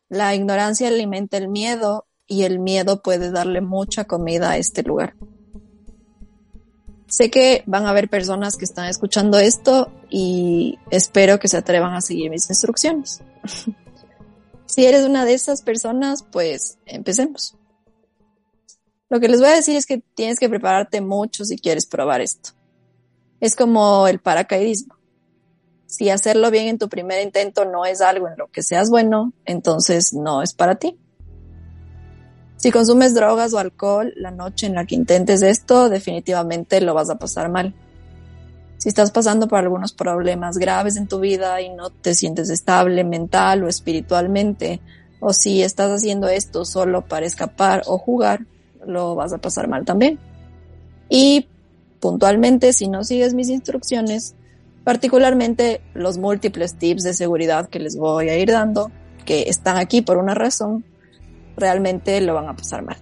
[0.09, 5.15] La ignorancia alimenta el miedo y el miedo puede darle mucha comida a este lugar.
[7.07, 11.95] Sé que van a haber personas que están escuchando esto y espero que se atrevan
[11.95, 13.23] a seguir mis instrucciones.
[14.67, 17.57] si eres una de esas personas, pues empecemos.
[19.11, 22.21] Lo que les voy a decir es que tienes que prepararte mucho si quieres probar
[22.21, 22.51] esto.
[23.41, 24.98] Es como el paracaidismo
[25.89, 29.33] si hacerlo bien en tu primer intento no es algo en lo que seas bueno,
[29.47, 30.99] entonces no es para ti.
[32.59, 37.09] Si consumes drogas o alcohol la noche en la que intentes esto, definitivamente lo vas
[37.09, 37.75] a pasar mal.
[38.77, 43.03] Si estás pasando por algunos problemas graves en tu vida y no te sientes estable
[43.03, 44.83] mental o espiritualmente,
[45.21, 48.41] o si estás haciendo esto solo para escapar o jugar,
[48.87, 50.19] lo vas a pasar mal también.
[51.09, 51.49] Y
[51.99, 54.35] puntualmente, si no sigues mis instrucciones,
[54.85, 58.91] particularmente los múltiples tips de seguridad que les voy a ir dando,
[59.25, 60.85] que están aquí por una razón,
[61.57, 62.97] realmente lo van a pasar mal.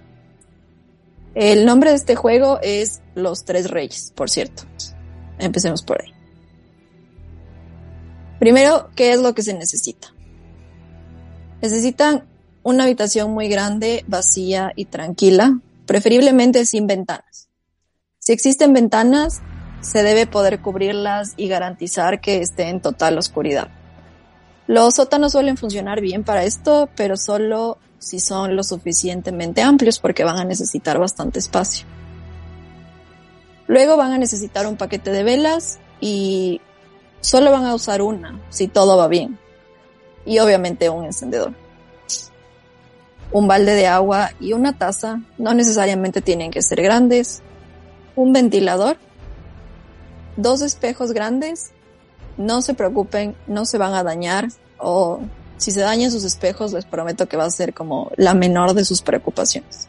[1.35, 4.63] El nombre de este juego es Los Tres Reyes, por cierto.
[5.39, 6.13] Empecemos por ahí.
[8.39, 10.15] Primero, ¿qué es lo que se necesita?
[11.61, 12.27] Necesitan
[12.63, 17.49] una habitación muy grande, vacía y tranquila, preferiblemente sin ventanas.
[18.19, 19.41] Si existen ventanas,
[19.81, 23.69] se debe poder cubrirlas y garantizar que esté en total oscuridad.
[24.67, 30.25] Los sótanos suelen funcionar bien para esto, pero solo si son lo suficientemente amplios porque
[30.25, 31.87] van a necesitar bastante espacio.
[33.69, 36.61] Luego van a necesitar un paquete de velas y
[37.21, 39.39] solo van a usar una si todo va bien.
[40.25, 41.53] Y obviamente un encendedor.
[43.33, 47.43] Un balde de agua y una taza no necesariamente tienen que ser grandes.
[48.15, 48.97] Un ventilador.
[50.37, 51.73] Dos espejos grandes.
[52.37, 55.21] No se preocupen, no se van a dañar o
[55.57, 58.85] si se dañan sus espejos, les prometo que va a ser como la menor de
[58.85, 59.89] sus preocupaciones.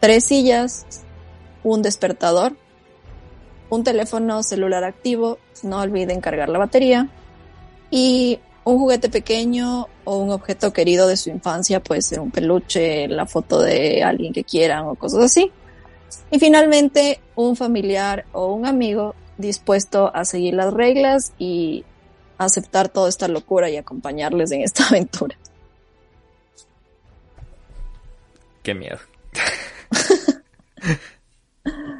[0.00, 0.84] Tres sillas,
[1.62, 2.56] un despertador,
[3.70, 7.08] un teléfono celular activo, no olviden cargar la batería,
[7.90, 13.06] y un juguete pequeño o un objeto querido de su infancia, puede ser un peluche,
[13.06, 15.52] la foto de alguien que quieran o cosas así.
[16.30, 21.84] Y finalmente, un familiar o un amigo dispuesto a seguir las reglas y
[22.38, 25.36] aceptar toda esta locura y acompañarles en esta aventura.
[28.62, 28.98] Qué miedo.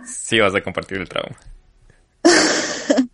[0.07, 1.37] sí vas a compartir el trauma.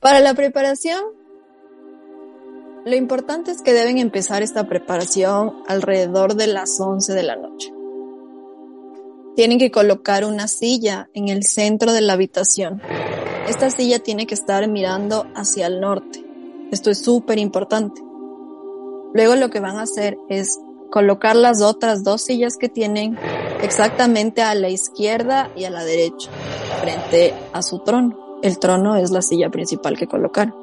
[0.00, 1.02] Para la preparación,
[2.84, 7.72] lo importante es que deben empezar esta preparación alrededor de las 11 de la noche.
[9.36, 12.80] Tienen que colocar una silla en el centro de la habitación
[13.48, 16.24] esta silla tiene que estar mirando hacia el norte.
[16.70, 18.02] Esto es súper importante.
[19.12, 20.58] Luego lo que van a hacer es
[20.90, 23.18] colocar las otras dos sillas que tienen
[23.62, 26.30] exactamente a la izquierda y a la derecha,
[26.80, 28.38] frente a su trono.
[28.42, 30.54] El trono es la silla principal que colocaron.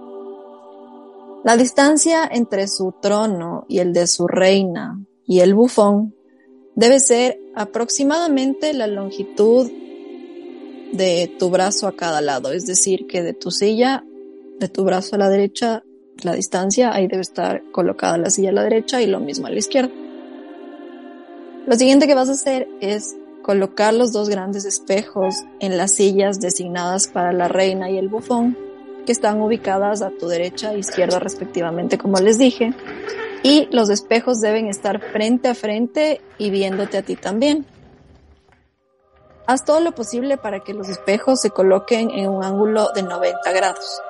[1.43, 6.15] La distancia entre su trono y el de su reina y el bufón
[6.75, 9.71] debe ser aproximadamente la longitud
[10.91, 14.03] de tu brazo a cada lado, es decir, que de tu silla,
[14.59, 15.83] de tu brazo a la derecha,
[16.23, 19.49] la distancia, ahí debe estar colocada la silla a la derecha y lo mismo a
[19.49, 19.91] la izquierda.
[21.65, 26.39] Lo siguiente que vas a hacer es colocar los dos grandes espejos en las sillas
[26.39, 28.57] designadas para la reina y el bufón,
[29.05, 32.73] que están ubicadas a tu derecha e izquierda respectivamente, como les dije,
[33.43, 37.65] y los espejos deben estar frente a frente y viéndote a ti también.
[39.47, 43.51] Haz todo lo posible para que los espejos se coloquen en un ángulo de 90
[43.51, 44.01] grados.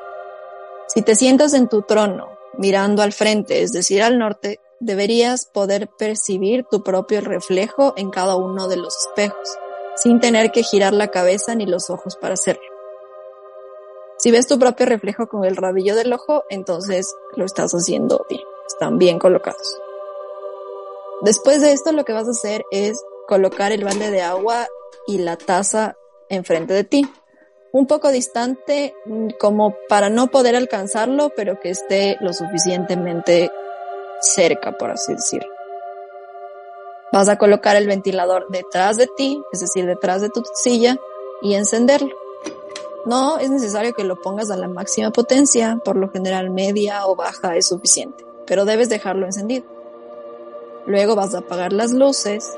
[0.88, 5.88] Si te sientas en tu trono mirando al frente, es decir, al norte, deberías poder
[5.98, 9.58] percibir tu propio reflejo en cada uno de los espejos,
[9.96, 12.64] sin tener que girar la cabeza ni los ojos para hacerlo.
[14.18, 18.44] Si ves tu propio reflejo con el rabillo del ojo, entonces lo estás haciendo bien,
[18.74, 19.80] están bien colocados.
[21.22, 24.68] Después de esto lo que vas a hacer es colocar el balde de agua
[25.08, 25.96] y la taza
[26.30, 27.08] enfrente de ti.
[27.74, 28.94] Un poco distante
[29.40, 33.50] como para no poder alcanzarlo, pero que esté lo suficientemente
[34.20, 35.50] cerca, por así decirlo.
[37.14, 40.98] Vas a colocar el ventilador detrás de ti, es decir, detrás de tu silla,
[41.42, 42.16] y encenderlo.
[43.06, 47.16] No es necesario que lo pongas a la máxima potencia, por lo general media o
[47.16, 49.64] baja es suficiente, pero debes dejarlo encendido.
[50.86, 52.52] Luego vas a apagar las luces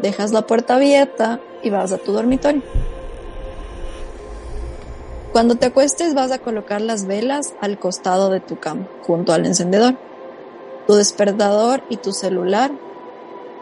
[0.00, 2.62] dejas la puerta abierta y vas a tu dormitorio.
[5.30, 9.46] Cuando te acuestes vas a colocar las velas al costado de tu cama, junto al
[9.46, 9.94] encendedor.
[10.88, 12.72] Tu despertador y tu celular,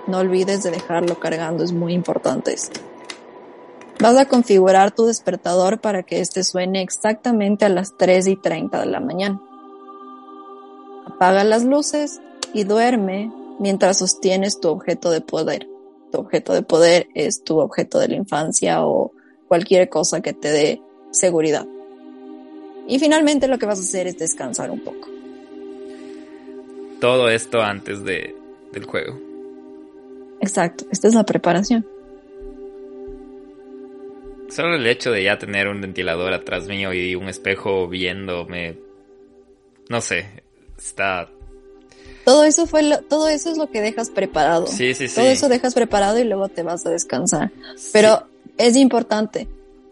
[0.06, 2.80] no olvides de dejarlo cargando, es muy importante esto.
[4.00, 8.80] Vas a configurar tu despertador para que este suene exactamente a las 3 y 30
[8.80, 9.38] de la mañana.
[11.06, 12.20] Apaga las luces
[12.52, 15.68] y duerme mientras sostienes tu objeto de poder
[16.18, 19.12] objeto de poder es tu objeto de la infancia o
[19.48, 20.80] cualquier cosa que te dé
[21.10, 21.66] seguridad.
[22.86, 25.08] Y finalmente lo que vas a hacer es descansar un poco.
[27.00, 28.34] Todo esto antes de,
[28.72, 29.18] del juego.
[30.40, 31.86] Exacto, esta es la preparación.
[34.48, 38.78] Solo el hecho de ya tener un ventilador atrás mío y un espejo viéndome,
[39.88, 40.43] no sé,
[40.84, 41.28] está
[42.24, 44.66] todo eso fue lo, todo eso es lo que dejas preparado.
[44.66, 45.14] Sí, sí, sí.
[45.14, 47.50] Todo eso dejas preparado y luego te vas a descansar.
[47.92, 48.22] Pero
[48.56, 49.46] es importante.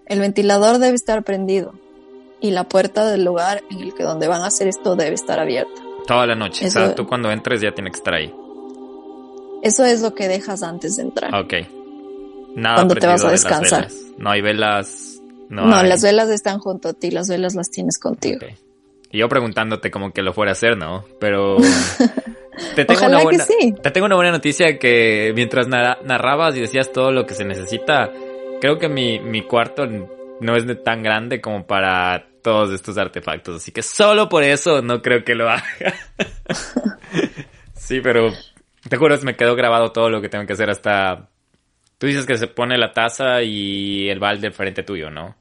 [0.06, 1.74] El ventilador debe estar prendido
[2.40, 5.38] y la puerta del lugar en el que donde van a hacer esto debe estar
[5.40, 5.82] abierta.
[6.06, 6.66] Toda la noche.
[6.66, 8.34] O sea, tú cuando entres ya tiene que estar ahí.
[9.62, 11.34] Eso es lo que dejas antes de entrar.
[11.34, 11.52] Ok.
[12.56, 13.82] Nada Cuando te vas a de descansar.
[13.88, 13.96] velas.
[14.16, 15.20] No hay velas.
[15.50, 18.40] No, No, hay- las velas están junto a ti, las velas las tienes contigo.
[19.12, 21.04] Y yo preguntándote como que lo fuera a hacer, ¿no?
[21.20, 21.58] Pero
[22.74, 23.74] te tengo Ojalá una buena, que sí.
[23.82, 27.44] te tengo una buena noticia que mientras narra- narrabas y decías todo lo que se
[27.44, 28.10] necesita,
[28.60, 29.86] creo que mi, mi cuarto
[30.40, 34.82] no es de tan grande como para todos estos artefactos, así que solo por eso
[34.82, 35.62] no creo que lo haga.
[37.74, 38.32] sí, pero
[38.88, 41.28] te juro, me quedó grabado todo lo que tengo que hacer hasta...
[41.98, 45.36] Tú dices que se pone la taza y el balde frente tuyo, ¿no?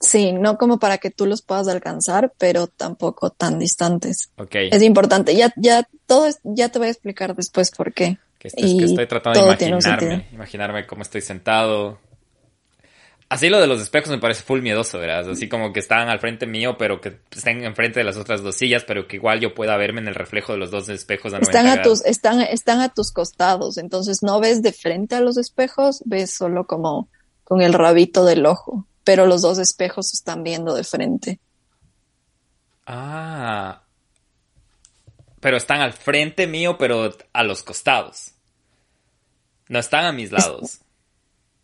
[0.00, 4.30] Sí, no como para que tú los puedas alcanzar, pero tampoco tan distantes.
[4.36, 4.54] Ok.
[4.72, 5.36] Es importante.
[5.36, 8.18] Ya, ya, todo es- ya te voy a explicar después por qué.
[8.38, 11.98] Que esto es que Y estoy tratando de imaginarme, imaginarme cómo estoy sentado.
[13.28, 15.30] Así lo de los espejos me parece full miedoso, ¿verdad?
[15.30, 18.56] Así como que están al frente mío, pero que estén enfrente de las otras dos
[18.56, 21.38] sillas, pero que igual yo pueda verme en el reflejo de los dos espejos a
[21.38, 25.20] 90 Están a tus, están, están a tus costados, entonces no ves de frente a
[25.20, 27.08] los espejos, ves solo como
[27.44, 31.40] con el rabito del ojo, pero los dos espejos están viendo de frente.
[32.86, 33.82] Ah.
[35.40, 38.34] Pero están al frente mío, pero a los costados.
[39.66, 40.78] No están a mis lados.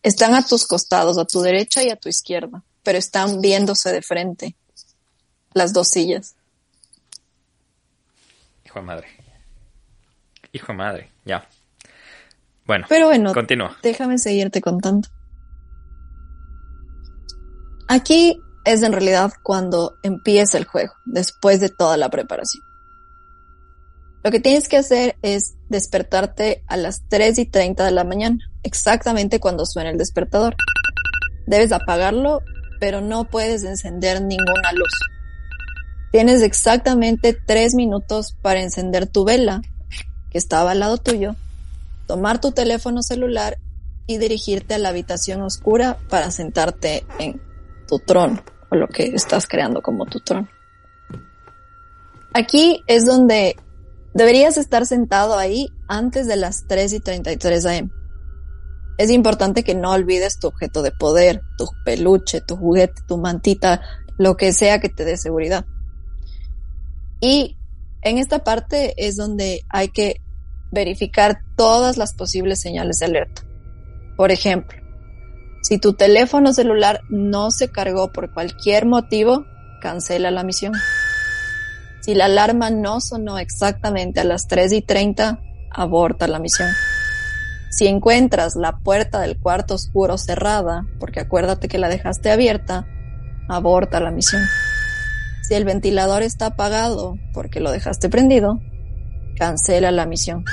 [0.02, 4.02] Están a tus costados, a tu derecha y a tu izquierda, pero están viéndose de
[4.02, 4.56] frente.
[5.54, 6.34] Las dos sillas.
[8.64, 9.08] Hijo de madre.
[10.50, 11.48] Hijo de madre, ya.
[12.64, 13.78] Bueno, Pero bueno, continúa.
[13.84, 15.08] déjame seguirte contando.
[17.88, 22.64] Aquí es en realidad cuando empieza el juego, después de toda la preparación.
[24.24, 28.38] Lo que tienes que hacer es despertarte a las 3 y 30 de la mañana,
[28.64, 30.56] exactamente cuando suena el despertador.
[31.46, 32.40] Debes apagarlo,
[32.80, 34.92] pero no puedes encender ninguna luz.
[36.10, 39.62] Tienes exactamente 3 minutos para encender tu vela,
[40.30, 41.36] que estaba al lado tuyo,
[42.08, 43.58] tomar tu teléfono celular
[44.08, 47.40] y dirigirte a la habitación oscura para sentarte en
[47.86, 50.48] tu trono o lo que estás creando como tu trono.
[52.34, 53.56] Aquí es donde
[54.12, 57.90] deberías estar sentado ahí antes de las 3 y 33 am.
[58.98, 63.80] Es importante que no olvides tu objeto de poder, tu peluche, tu juguete, tu mantita,
[64.18, 65.66] lo que sea que te dé seguridad.
[67.20, 67.56] Y
[68.02, 70.20] en esta parte es donde hay que
[70.72, 73.42] verificar todas las posibles señales de alerta.
[74.16, 74.78] Por ejemplo,
[75.66, 79.46] si tu teléfono celular no se cargó por cualquier motivo,
[79.80, 80.72] cancela la misión.
[82.02, 85.40] Si la alarma no sonó exactamente a las 3 y 30,
[85.72, 86.70] aborta la misión.
[87.72, 92.86] Si encuentras la puerta del cuarto oscuro cerrada, porque acuérdate que la dejaste abierta,
[93.48, 94.44] aborta la misión.
[95.42, 98.60] Si el ventilador está apagado porque lo dejaste prendido,
[99.36, 100.44] cancela la misión.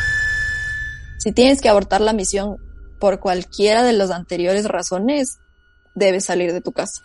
[1.19, 2.57] Si tienes que abortar la misión
[3.03, 5.39] por cualquiera de las anteriores razones,
[5.93, 7.01] debes salir de tu casa.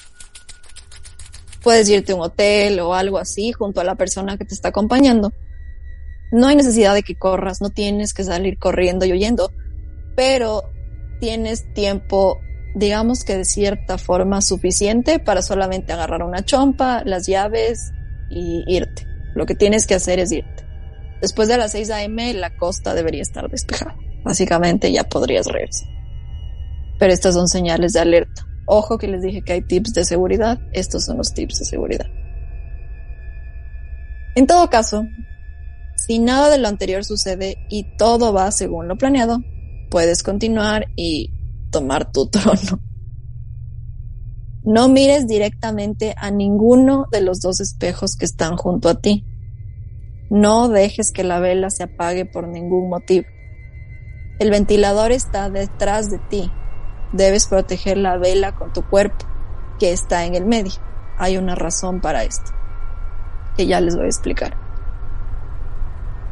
[1.60, 4.68] Puedes irte a un hotel o algo así junto a la persona que te está
[4.68, 5.32] acompañando.
[6.30, 9.50] No hay necesidad de que corras, no tienes que salir corriendo y huyendo,
[10.14, 10.70] pero
[11.18, 12.38] tienes tiempo,
[12.76, 17.90] digamos que de cierta forma suficiente para solamente agarrar una chompa, las llaves
[18.30, 19.04] y irte.
[19.34, 20.64] Lo que tienes que hacer es irte.
[21.20, 22.34] Después de las 6 a.m.
[22.34, 23.96] la costa debería estar despejada.
[24.24, 25.88] Básicamente ya podrías regresar.
[26.98, 28.46] Pero estas son señales de alerta.
[28.66, 30.60] Ojo que les dije que hay tips de seguridad.
[30.72, 32.06] Estos son los tips de seguridad.
[34.34, 35.06] En todo caso,
[35.96, 39.42] si nada de lo anterior sucede y todo va según lo planeado,
[39.90, 41.32] puedes continuar y
[41.70, 42.80] tomar tu trono.
[44.64, 49.24] No mires directamente a ninguno de los dos espejos que están junto a ti.
[50.30, 53.26] No dejes que la vela se apague por ningún motivo.
[54.38, 56.52] El ventilador está detrás de ti.
[57.12, 59.26] Debes proteger la vela con tu cuerpo,
[59.80, 60.74] que está en el medio.
[61.16, 62.52] Hay una razón para esto,
[63.56, 64.56] que ya les voy a explicar.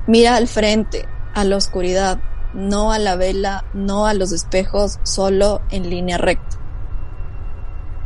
[0.06, 2.20] Mira al frente, a la oscuridad,
[2.54, 6.58] no a la vela, no a los espejos, solo en línea recta.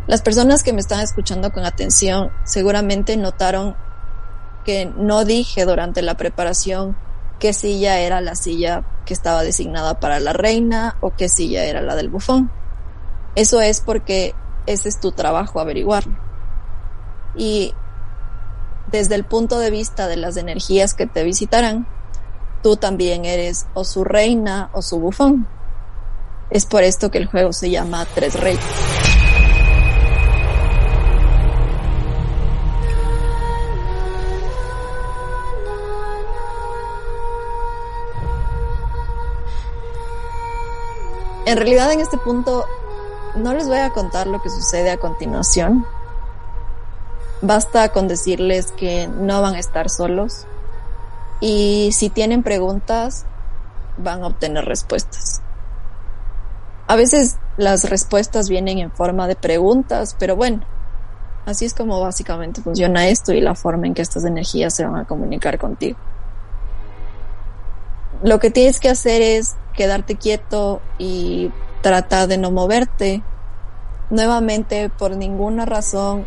[0.07, 3.77] Las personas que me están escuchando con atención seguramente notaron
[4.65, 6.97] que no dije durante la preparación
[7.41, 11.83] qué silla era la silla que estaba designada para la reina o qué silla era
[11.83, 12.53] la del bufón.
[13.35, 14.35] Eso es porque
[14.67, 16.17] ese es tu trabajo averiguarlo.
[17.35, 17.75] Y
[18.93, 21.89] desde el punto de vista de las energías que te visitarán,
[22.63, 25.49] tú también eres o su reina o su bufón.
[26.51, 29.10] Es por esto que el juego se llama Tres Reyes.
[41.51, 42.65] En realidad en este punto
[43.35, 45.85] no les voy a contar lo que sucede a continuación.
[47.43, 50.47] Basta con decirles que no van a estar solos
[51.41, 53.27] y si tienen preguntas
[53.99, 55.43] van a obtener respuestas.
[56.87, 60.61] A veces las respuestas vienen en forma de preguntas, pero bueno,
[61.47, 65.01] así es como básicamente funciona esto y la forma en que estas energías se van
[65.01, 65.99] a comunicar contigo.
[68.23, 71.51] Lo que tienes que hacer es quedarte quieto y
[71.83, 73.23] tratar de no moverte.
[74.11, 76.27] Nuevamente, por ninguna razón,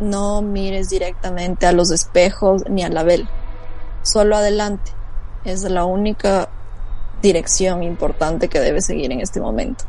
[0.00, 3.28] no mires directamente a los espejos ni a la vela.
[4.02, 4.92] Solo adelante.
[5.44, 6.48] Es la única
[7.22, 9.84] dirección importante que debes seguir en este momento.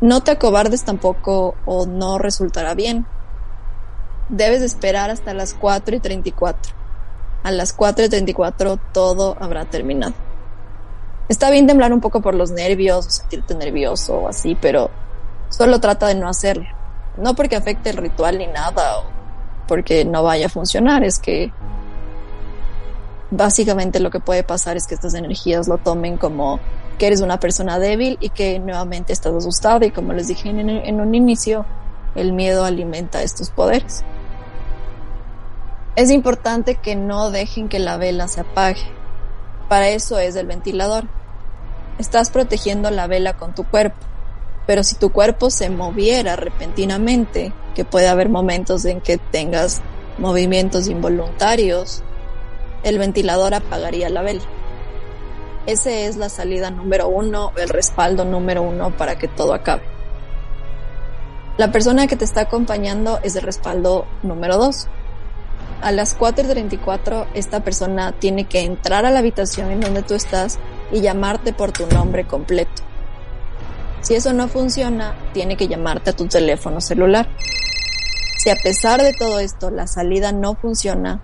[0.00, 3.06] No te acobardes tampoco o no resultará bien.
[4.28, 6.74] Debes esperar hasta las 4 y 34.
[7.42, 10.14] A las 4 y 34 todo habrá terminado.
[11.28, 14.90] Está bien temblar un poco por los nervios o sentirte nervioso o así, pero
[15.48, 16.66] solo trata de no hacerlo.
[17.16, 19.04] No porque afecte el ritual ni nada o
[19.66, 21.52] porque no vaya a funcionar, es que
[23.30, 26.60] básicamente lo que puede pasar es que estas energías lo tomen como
[26.98, 31.00] que eres una persona débil y que nuevamente estás asustado y como les dije en
[31.00, 31.64] un inicio,
[32.14, 34.04] el miedo alimenta estos poderes.
[35.96, 38.82] Es importante que no dejen que la vela se apague.
[39.68, 41.04] Para eso es el ventilador.
[41.98, 43.96] Estás protegiendo la vela con tu cuerpo,
[44.66, 49.80] pero si tu cuerpo se moviera repentinamente, que puede haber momentos en que tengas
[50.18, 52.02] movimientos involuntarios,
[52.82, 54.42] el ventilador apagaría la vela.
[55.66, 59.82] Esa es la salida número uno, el respaldo número uno para que todo acabe.
[61.56, 64.88] La persona que te está acompañando es el respaldo número dos.
[65.80, 70.58] A las 4.34 esta persona tiene que entrar a la habitación en donde tú estás
[70.92, 72.82] y llamarte por tu nombre completo.
[74.00, 77.28] Si eso no funciona, tiene que llamarte a tu teléfono celular.
[78.38, 81.22] Si a pesar de todo esto la salida no funciona,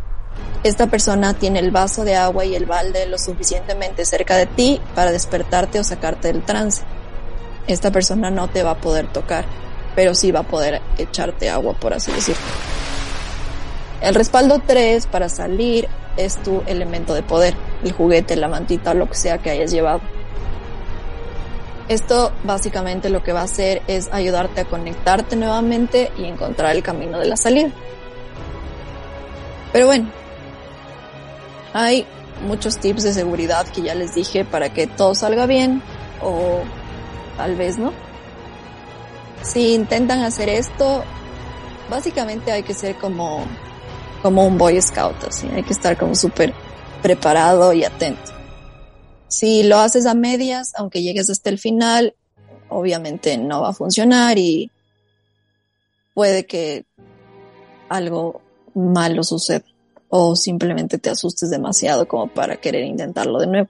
[0.63, 4.81] esta persona tiene el vaso de agua y el balde lo suficientemente cerca de ti
[4.95, 6.83] para despertarte o sacarte del trance.
[7.67, 9.45] Esta persona no te va a poder tocar,
[9.95, 12.43] pero sí va a poder echarte agua, por así decirlo.
[14.01, 19.09] El respaldo 3 para salir es tu elemento de poder, el juguete, la mantita lo
[19.09, 20.01] que sea que hayas llevado.
[21.89, 26.83] Esto básicamente lo que va a hacer es ayudarte a conectarte nuevamente y encontrar el
[26.83, 27.71] camino de la salida.
[29.73, 30.09] Pero bueno,
[31.73, 32.07] hay
[32.47, 35.83] muchos tips de seguridad que ya les dije para que todo salga bien
[36.23, 36.61] o
[37.37, 37.93] tal vez no.
[39.43, 41.03] Si intentan hacer esto,
[41.89, 43.45] básicamente hay que ser como,
[44.23, 46.53] como un Boy Scout, así, hay que estar como súper
[47.03, 48.33] preparado y atento.
[49.29, 52.15] Si lo haces a medias, aunque llegues hasta el final,
[52.69, 54.71] obviamente no va a funcionar y
[56.15, 56.85] puede que
[57.89, 58.41] algo
[58.75, 59.65] malo suceda
[60.09, 63.69] o simplemente te asustes demasiado como para querer intentarlo de nuevo.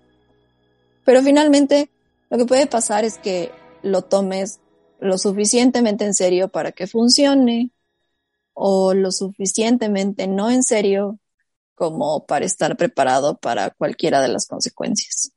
[1.04, 1.90] Pero finalmente
[2.30, 4.60] lo que puede pasar es que lo tomes
[5.00, 7.70] lo suficientemente en serio para que funcione
[8.62, 11.18] o lo suficientemente no en serio
[11.74, 15.32] como para estar preparado para cualquiera de las consecuencias.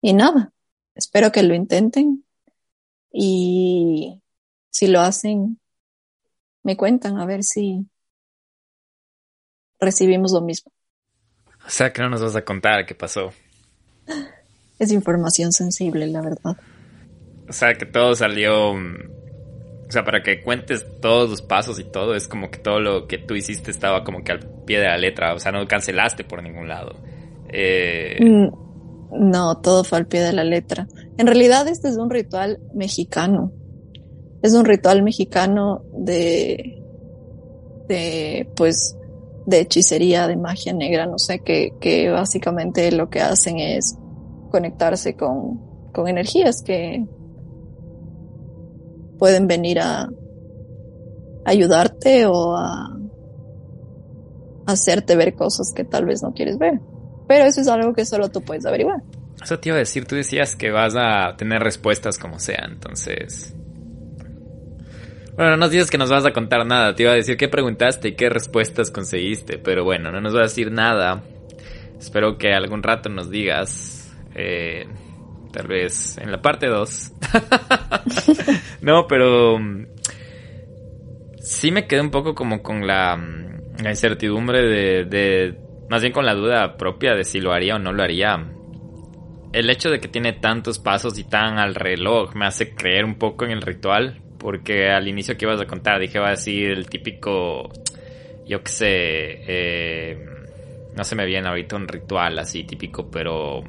[0.00, 0.52] Y nada,
[0.94, 2.24] espero que lo intenten
[3.12, 4.22] y
[4.70, 5.58] si lo hacen,
[6.62, 7.84] me cuentan a ver si
[9.80, 10.70] recibimos lo mismo.
[11.66, 13.32] O sea que no nos vas a contar qué pasó.
[14.78, 16.56] Es información sensible, la verdad.
[17.48, 18.76] O sea que todo salió...
[19.90, 23.06] O sea, para que cuentes todos los pasos y todo, es como que todo lo
[23.06, 25.34] que tú hiciste estaba como que al pie de la letra.
[25.34, 26.94] O sea, no cancelaste por ningún lado.
[27.52, 28.16] Eh...
[28.20, 30.86] Mm, no, todo fue al pie de la letra.
[31.18, 33.52] En realidad este es un ritual mexicano
[34.42, 36.82] es un ritual mexicano de,
[37.88, 38.96] de, pues,
[39.46, 43.96] de hechicería, de magia negra, no sé, que, que básicamente lo que hacen es
[44.50, 47.04] conectarse con, con energías que
[49.20, 50.08] pueden venir a
[51.44, 52.96] ayudarte o a
[54.66, 56.80] hacerte ver cosas que tal vez no quieres ver.
[57.28, 59.00] Pero eso es algo que solo tú puedes averiguar.
[59.40, 63.54] Eso te iba a decir, tú decías que vas a tener respuestas como sea, entonces
[65.40, 66.94] bueno, no nos dices que nos vas a contar nada.
[66.94, 69.56] Te iba a decir qué preguntaste y qué respuestas conseguiste.
[69.56, 71.22] Pero bueno, no nos vas a decir nada.
[71.98, 74.14] Espero que algún rato nos digas.
[74.34, 74.86] Eh,
[75.52, 77.12] tal vez en la parte 2.
[78.82, 79.58] no, pero.
[79.58, 79.86] Mm,
[81.40, 85.58] sí me quedé un poco como con la, mm, la incertidumbre de, de.
[85.88, 88.36] Más bien con la duda propia de si lo haría o no lo haría.
[89.52, 93.16] el hecho de que tiene tantos pasos y tan al reloj me hace creer un
[93.16, 96.70] poco en el ritual, porque al inicio que ibas a contar dije va a decir
[96.70, 97.70] el típico,
[98.46, 100.26] yo qué sé, eh,
[100.96, 103.62] no se me viene ahorita un ritual así típico, pero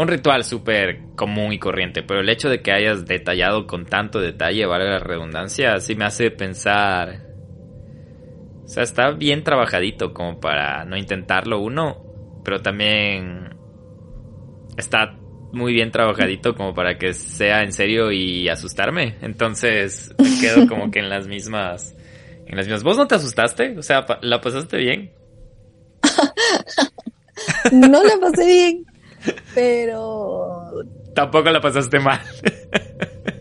[0.00, 4.20] un ritual súper común y corriente, pero el hecho de que hayas detallado con tanto
[4.20, 7.26] detalle, vale la redundancia, sí me hace pensar...
[8.64, 12.04] O sea, está bien trabajadito como para no intentarlo uno,
[12.44, 13.56] pero también
[14.76, 15.18] está
[15.52, 19.16] muy bien trabajadito como para que sea en serio y asustarme.
[19.22, 21.96] Entonces me quedo como que en las mismas...
[22.46, 22.82] En las mismas.
[22.82, 23.76] ¿Vos no te asustaste?
[23.78, 25.12] O sea, ¿la pasaste bien?
[27.72, 28.86] no la pasé bien,
[29.54, 30.84] pero...
[31.14, 32.20] Tampoco la pasaste mal.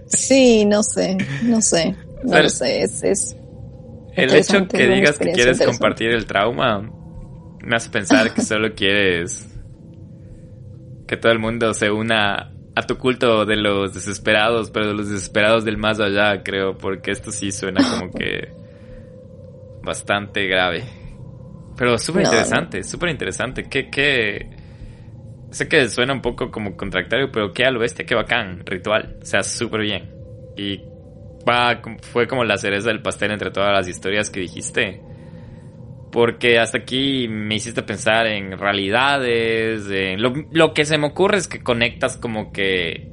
[0.07, 3.03] sí, no sé, no sé, no lo sé, es...
[3.03, 3.35] es
[4.15, 6.91] el hecho que digas que quieres compartir el trauma
[7.63, 9.47] me hace pensar que solo quieres
[11.07, 15.09] que todo el mundo se una a tu culto de los desesperados, pero de los
[15.09, 18.49] desesperados del más allá, creo, porque esto sí suena como que
[19.83, 20.83] bastante grave.
[21.75, 23.63] Pero súper interesante, súper interesante.
[23.63, 24.49] ¿Qué, qué,
[25.51, 29.17] Sé que suena un poco como contractario, pero qué al oeste, qué bacán, ritual.
[29.21, 30.09] O sea, súper bien.
[30.55, 30.81] Y
[31.47, 35.01] va, fue como la cereza del pastel entre todas las historias que dijiste.
[36.11, 41.37] Porque hasta aquí me hiciste pensar en realidades, en lo, lo que se me ocurre
[41.37, 43.11] es que conectas como que,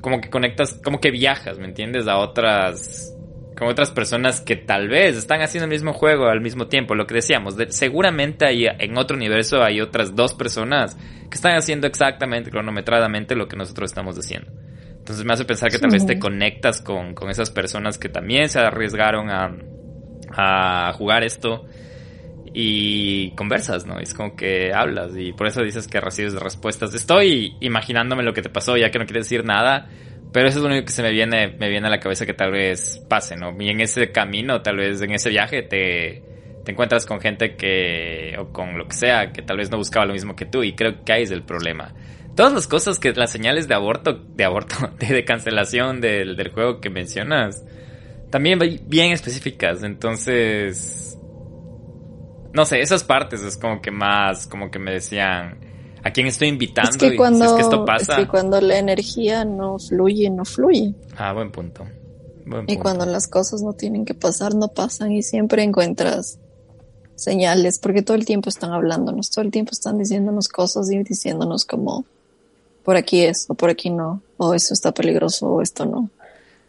[0.00, 2.08] como que conectas, como que viajas, ¿me entiendes?
[2.08, 3.14] A otras
[3.60, 6.94] con otras personas que tal vez están haciendo el mismo juego al mismo tiempo.
[6.94, 10.96] Lo que decíamos, seguramente hay, en otro universo hay otras dos personas
[11.28, 14.50] que están haciendo exactamente, cronometradamente lo que nosotros estamos haciendo.
[14.96, 18.48] Entonces me hace pensar que tal vez te conectas con, con esas personas que también
[18.48, 19.54] se arriesgaron a,
[20.30, 21.66] a jugar esto
[22.54, 23.98] y conversas, ¿no?
[23.98, 26.94] Es como que hablas y por eso dices que recibes respuestas.
[26.94, 29.90] Estoy imaginándome lo que te pasó ya que no quieres decir nada
[30.32, 32.34] pero eso es lo único que se me viene, me viene a la cabeza que
[32.34, 33.54] tal vez pase, ¿no?
[33.60, 36.22] Y en ese camino, tal vez en ese viaje, te,
[36.64, 40.06] te encuentras con gente que, o con lo que sea, que tal vez no buscaba
[40.06, 41.94] lo mismo que tú, y creo que ahí es el problema.
[42.36, 46.80] Todas las cosas que, las señales de aborto, de aborto, de, cancelación del, del juego
[46.80, 47.64] que mencionas,
[48.30, 51.18] también bien específicas, entonces,
[52.52, 55.69] no sé, esas partes es como que más, como que me decían,
[56.02, 56.90] a quién estoy invitando.
[56.90, 58.14] Es que cuando, que esto pasa.
[58.14, 60.94] Es que cuando la energía no fluye, no fluye.
[61.16, 61.84] Ah, buen punto.
[62.66, 66.38] y cuando las cosas no tienen que pasar, no pasan y siempre encuentras
[67.14, 71.64] señales, porque todo el tiempo están hablándonos, todo el tiempo están diciéndonos cosas y diciéndonos
[71.64, 72.06] como
[72.82, 76.08] por aquí es o por aquí no, o eso está peligroso o esto no.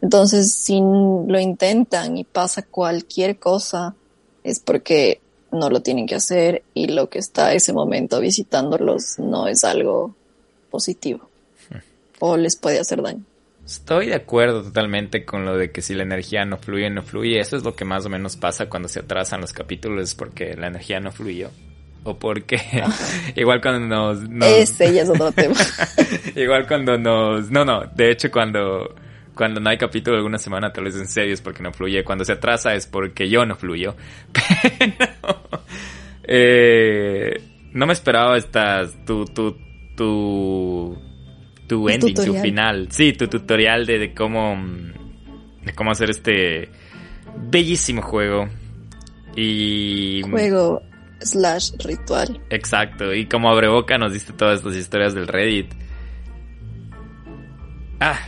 [0.02, 3.94] Entonces, si lo intentan y pasa cualquier cosa,
[4.44, 5.20] es porque
[5.52, 10.14] no lo tienen que hacer y lo que está ese momento visitándolos no es algo
[10.70, 11.28] positivo
[12.18, 13.24] o les puede hacer daño.
[13.66, 17.38] Estoy de acuerdo totalmente con lo de que si la energía no fluye, no fluye.
[17.38, 20.68] Eso es lo que más o menos pasa cuando se atrasan los capítulos, porque la
[20.68, 21.50] energía no fluyó.
[22.04, 22.60] O porque
[23.36, 24.48] igual cuando nos, nos...
[24.48, 25.56] Ese ya es otro tema.
[26.34, 27.50] igual cuando nos...
[27.50, 28.94] No, no, de hecho cuando
[29.34, 32.04] cuando no hay capítulo alguna semana, tal vez en serio es porque no fluye.
[32.04, 33.94] Cuando se atrasa es porque yo no fluyo.
[34.98, 35.64] Pero,
[36.24, 39.56] eh, no me esperaba estas, tu, tu,
[39.96, 40.98] tu,
[41.66, 42.88] tu ending, tu final.
[42.90, 44.56] Sí, tu tutorial de, de cómo,
[45.64, 46.68] de cómo hacer este
[47.50, 48.48] bellísimo juego.
[49.34, 50.22] Y...
[50.22, 50.82] Juego
[51.20, 52.40] slash ritual.
[52.50, 53.14] Exacto.
[53.14, 55.72] Y como abre boca nos diste todas estas historias del Reddit.
[58.00, 58.18] Ah,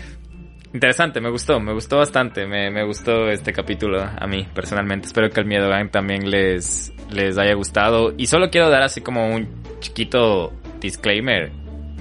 [0.74, 5.06] Interesante, me gustó, me gustó bastante, me, me, gustó este capítulo a mí personalmente.
[5.06, 8.12] Espero que el Miedo Gang también les, les haya gustado.
[8.18, 11.52] Y solo quiero dar así como un chiquito disclaimer.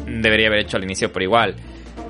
[0.08, 1.56] Debería haber hecho al inicio, por igual.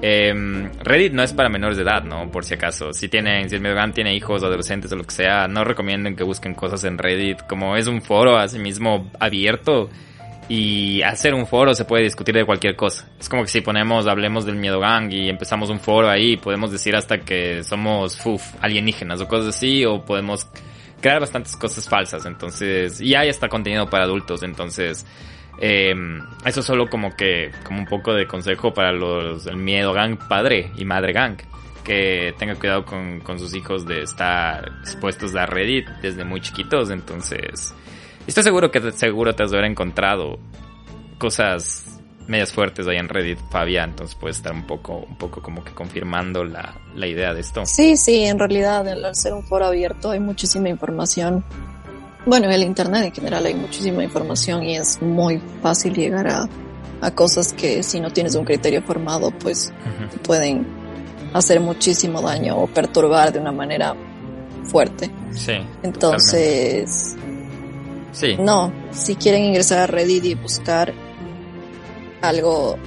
[0.01, 2.31] Em, Reddit no es para menores de edad, ¿no?
[2.31, 2.93] Por si acaso.
[2.93, 6.15] Si tienen, si el Miedo Gang tiene hijos, adolescentes o lo que sea, no recomienden
[6.15, 7.41] que busquen cosas en Reddit.
[7.41, 9.89] Como es un foro así mismo abierto
[10.49, 13.07] y hacer un foro se puede discutir de cualquier cosa.
[13.19, 16.71] Es como que si ponemos, hablemos del miedo gang y empezamos un foro ahí, podemos
[16.71, 20.47] decir hasta que somos fuf, alienígenas o cosas así, o podemos
[21.01, 22.25] crear bastantes cosas falsas.
[22.25, 24.43] Entonces, y hay hasta contenido para adultos.
[24.43, 25.05] Entonces,
[25.59, 25.93] eh,
[26.45, 30.71] eso solo como que, como un poco de consejo para los, el miedo gang padre
[30.75, 31.37] y madre gang.
[31.83, 36.89] Que tenga cuidado con, con sus hijos de estar expuestos a Reddit desde muy chiquitos.
[36.89, 37.73] Entonces,
[38.27, 40.39] Estoy seguro que seguro te has de haber encontrado
[41.17, 45.63] cosas medias fuertes ahí en Reddit, Fabián, entonces puedes estar un poco, un poco como
[45.63, 47.65] que confirmando la, la idea de esto.
[47.65, 51.43] Sí, sí, en realidad al ser un foro abierto hay muchísima información.
[52.25, 56.47] Bueno, en el Internet en general hay muchísima información y es muy fácil llegar a,
[57.01, 59.73] a cosas que si no tienes un criterio formado, pues
[60.23, 60.65] pueden
[61.33, 63.93] hacer muchísimo daño o perturbar de una manera
[64.63, 65.11] fuerte.
[65.31, 65.53] Sí.
[65.81, 67.17] Entonces,
[68.13, 68.37] sí.
[68.39, 70.93] No, si quieren ingresar a Reddit y buscar
[72.21, 72.77] algo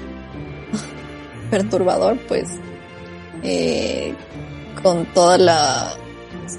[1.50, 2.48] perturbador, pues
[3.42, 4.14] eh,
[4.82, 5.92] con todas la,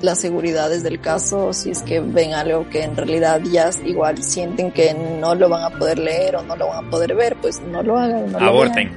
[0.02, 4.72] las seguridades del caso, si es que ven algo que en realidad ya igual sienten
[4.72, 7.62] que no lo van a poder leer o no lo van a poder ver, pues
[7.62, 8.32] no lo hagan.
[8.32, 8.92] No Aborten.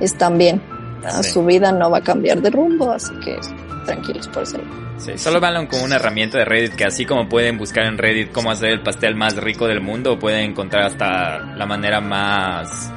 [0.00, 0.62] Están bien.
[1.22, 3.36] Su vida no va a cambiar de rumbo, así que
[3.84, 4.58] tranquilos por eso.
[4.96, 8.30] Sí, solo van con una herramienta de Reddit que así como pueden buscar en Reddit
[8.32, 12.92] cómo hacer el pastel más rico del mundo, pueden encontrar hasta la manera más,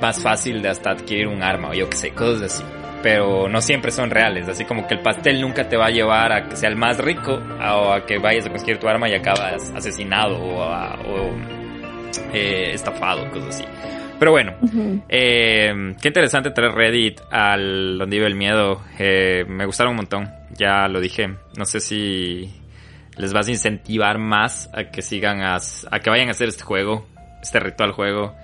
[0.00, 2.64] más fácil de hasta adquirir un arma o yo que sé, cosas así.
[3.02, 6.32] Pero no siempre son reales, así como que el pastel nunca te va a llevar
[6.32, 9.14] a que sea el más rico o a que vayas a conseguir tu arma y
[9.14, 11.30] acabas asesinado o, o
[12.34, 13.64] eh, estafado, cosas así.
[14.18, 14.52] Pero bueno,
[15.08, 18.82] eh, qué interesante traer Reddit al donde vive el miedo.
[18.98, 20.30] Eh, me gustaron un montón,
[20.60, 21.36] ya lo dije.
[21.56, 22.52] No sé si
[23.16, 25.58] les vas a incentivar más a que sigan a,
[26.00, 27.06] que vayan a hacer este juego,
[27.42, 28.34] este ritual juego.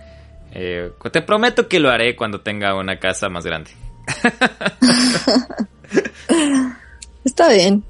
[0.53, 3.71] Eh, te prometo que lo haré cuando tenga una casa más grande.
[7.25, 7.85] Está bien.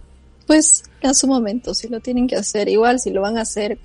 [0.46, 3.78] Pues a su momento, si lo tienen que hacer, igual si lo van a hacer,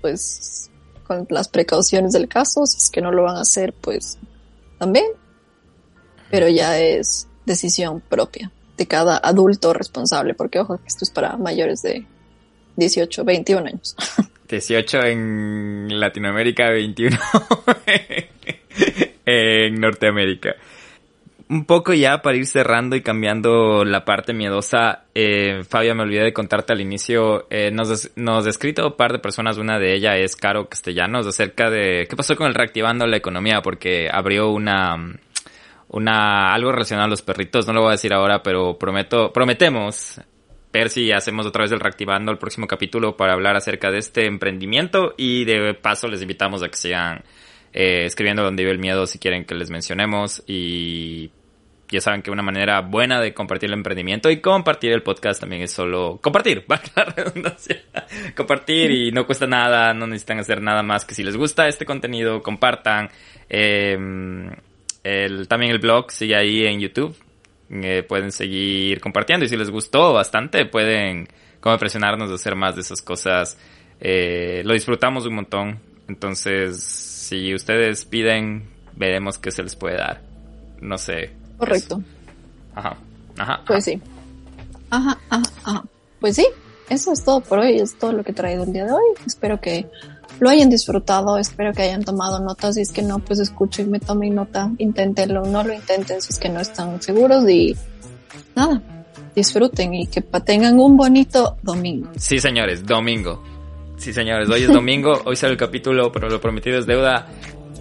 [0.00, 0.70] pues
[1.04, 4.18] con las precauciones del caso, si es que no lo van a hacer, pues
[4.78, 5.06] también.
[6.30, 11.82] Pero ya es decisión propia de cada adulto responsable, porque ojo, esto es para mayores
[11.82, 12.04] de
[12.76, 13.96] 18, 21 años.
[14.48, 17.16] 18 en Latinoamérica, 21
[19.26, 20.54] en Norteamérica
[21.48, 26.24] un poco ya para ir cerrando y cambiando la parte miedosa, eh, Fabia, me olvidé
[26.24, 29.94] de contarte al inicio, eh, nos, nos ha escrito un par de personas, una de
[29.94, 34.50] ellas es Caro Castellanos, acerca de qué pasó con el reactivando la economía, porque abrió
[34.50, 34.96] una,
[35.96, 40.20] una, algo relacionado a los perritos, no lo voy a decir ahora, pero prometo, prometemos
[40.70, 44.26] ver si hacemos otra vez el reactivando el próximo capítulo para hablar acerca de este
[44.26, 47.24] emprendimiento y de paso les invitamos a que sigan
[47.72, 51.30] eh, escribiendo donde vive el miedo si quieren que les mencionemos y
[51.88, 55.62] ya saben que una manera buena de compartir el emprendimiento y compartir el podcast también
[55.62, 57.82] es solo compartir, va la redundancia.
[58.36, 61.86] compartir y no cuesta nada, no necesitan hacer nada más que si les gusta este
[61.86, 63.08] contenido, compartan.
[63.48, 64.50] Em,
[65.06, 67.16] el, también el blog sigue ahí en YouTube.
[67.70, 71.26] Eh, pueden seguir compartiendo y si les gustó bastante pueden
[71.60, 73.58] como presionarnos de hacer más de esas cosas.
[74.00, 75.78] Eh, lo disfrutamos un montón.
[76.08, 80.22] Entonces, si ustedes piden, veremos qué se les puede dar.
[80.80, 82.02] No sé, Correcto.
[82.74, 82.96] Ajá,
[83.38, 83.62] ajá.
[83.66, 84.00] Pues sí.
[84.90, 85.84] Ajá, ajá, ajá.
[86.20, 86.46] Pues sí,
[86.90, 89.14] eso es todo por hoy, es todo lo que he traído el día de hoy.
[89.26, 89.86] Espero que
[90.40, 94.00] lo hayan disfrutado, espero que hayan tomado notas, si es que no, pues escuchen, me
[94.00, 97.76] tomen nota, inténtenlo, no lo intenten si es que no están seguros y
[98.54, 98.82] nada,
[99.34, 102.10] disfruten y que tengan un bonito domingo.
[102.16, 103.42] Sí, señores, domingo.
[103.96, 107.26] Sí, señores, hoy es domingo, hoy sale el capítulo, pero lo prometido es deuda.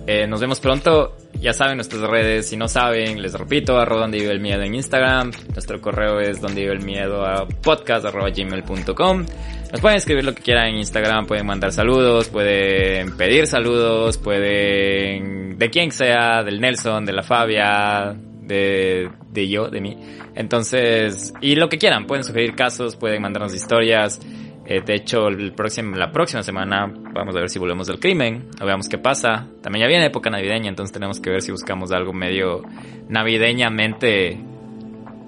[0.08, 1.16] Eh, nos vemos pronto.
[1.40, 2.50] Ya saben nuestras redes.
[2.50, 5.32] Si no saben, les repito, arroba donde vive el miedo en Instagram.
[5.54, 9.26] Nuestro correo es donde vive el miedo a podcast arroba gmail.com.
[9.72, 15.58] Nos pueden escribir lo que quieran en Instagram, pueden mandar saludos, pueden pedir saludos, pueden...
[15.58, 19.98] de quien sea, del Nelson, de la Fabia, de, de yo, de mí.
[20.36, 24.20] Entonces, y lo que quieran, pueden sugerir casos, pueden mandarnos historias.
[24.68, 28.49] Eh, de hecho, el próximo, la próxima semana vamos a ver si volvemos del crimen,
[28.59, 29.47] o veamos qué pasa.
[29.61, 32.63] También ya viene época navideña, entonces tenemos que ver si buscamos algo medio
[33.07, 34.39] navideñamente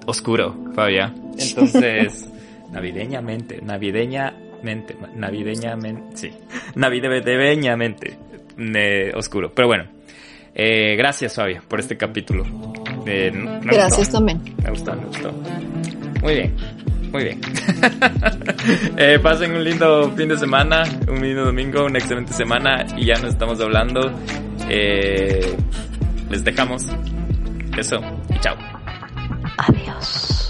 [0.06, 1.14] oscuro, Fabia.
[1.38, 2.28] Entonces,
[2.72, 6.32] navideñamente, navideñamente, navideñamente, sí,
[6.74, 8.18] navideñamente
[8.58, 9.52] eh, oscuro.
[9.54, 9.84] Pero bueno,
[10.54, 12.44] eh, gracias Fabia por este capítulo.
[13.06, 13.32] Eh,
[13.62, 14.42] gracias también.
[14.62, 15.32] Me gustó, me gustó.
[16.22, 16.54] Muy bien.
[17.12, 17.40] Muy bien.
[18.96, 23.14] eh, pasen un lindo fin de semana, un lindo domingo, una excelente semana y ya
[23.14, 24.12] nos estamos hablando.
[24.68, 25.56] Eh,
[26.30, 26.86] les dejamos.
[27.76, 28.00] Eso
[28.30, 28.56] y chao.
[29.56, 30.47] Adiós.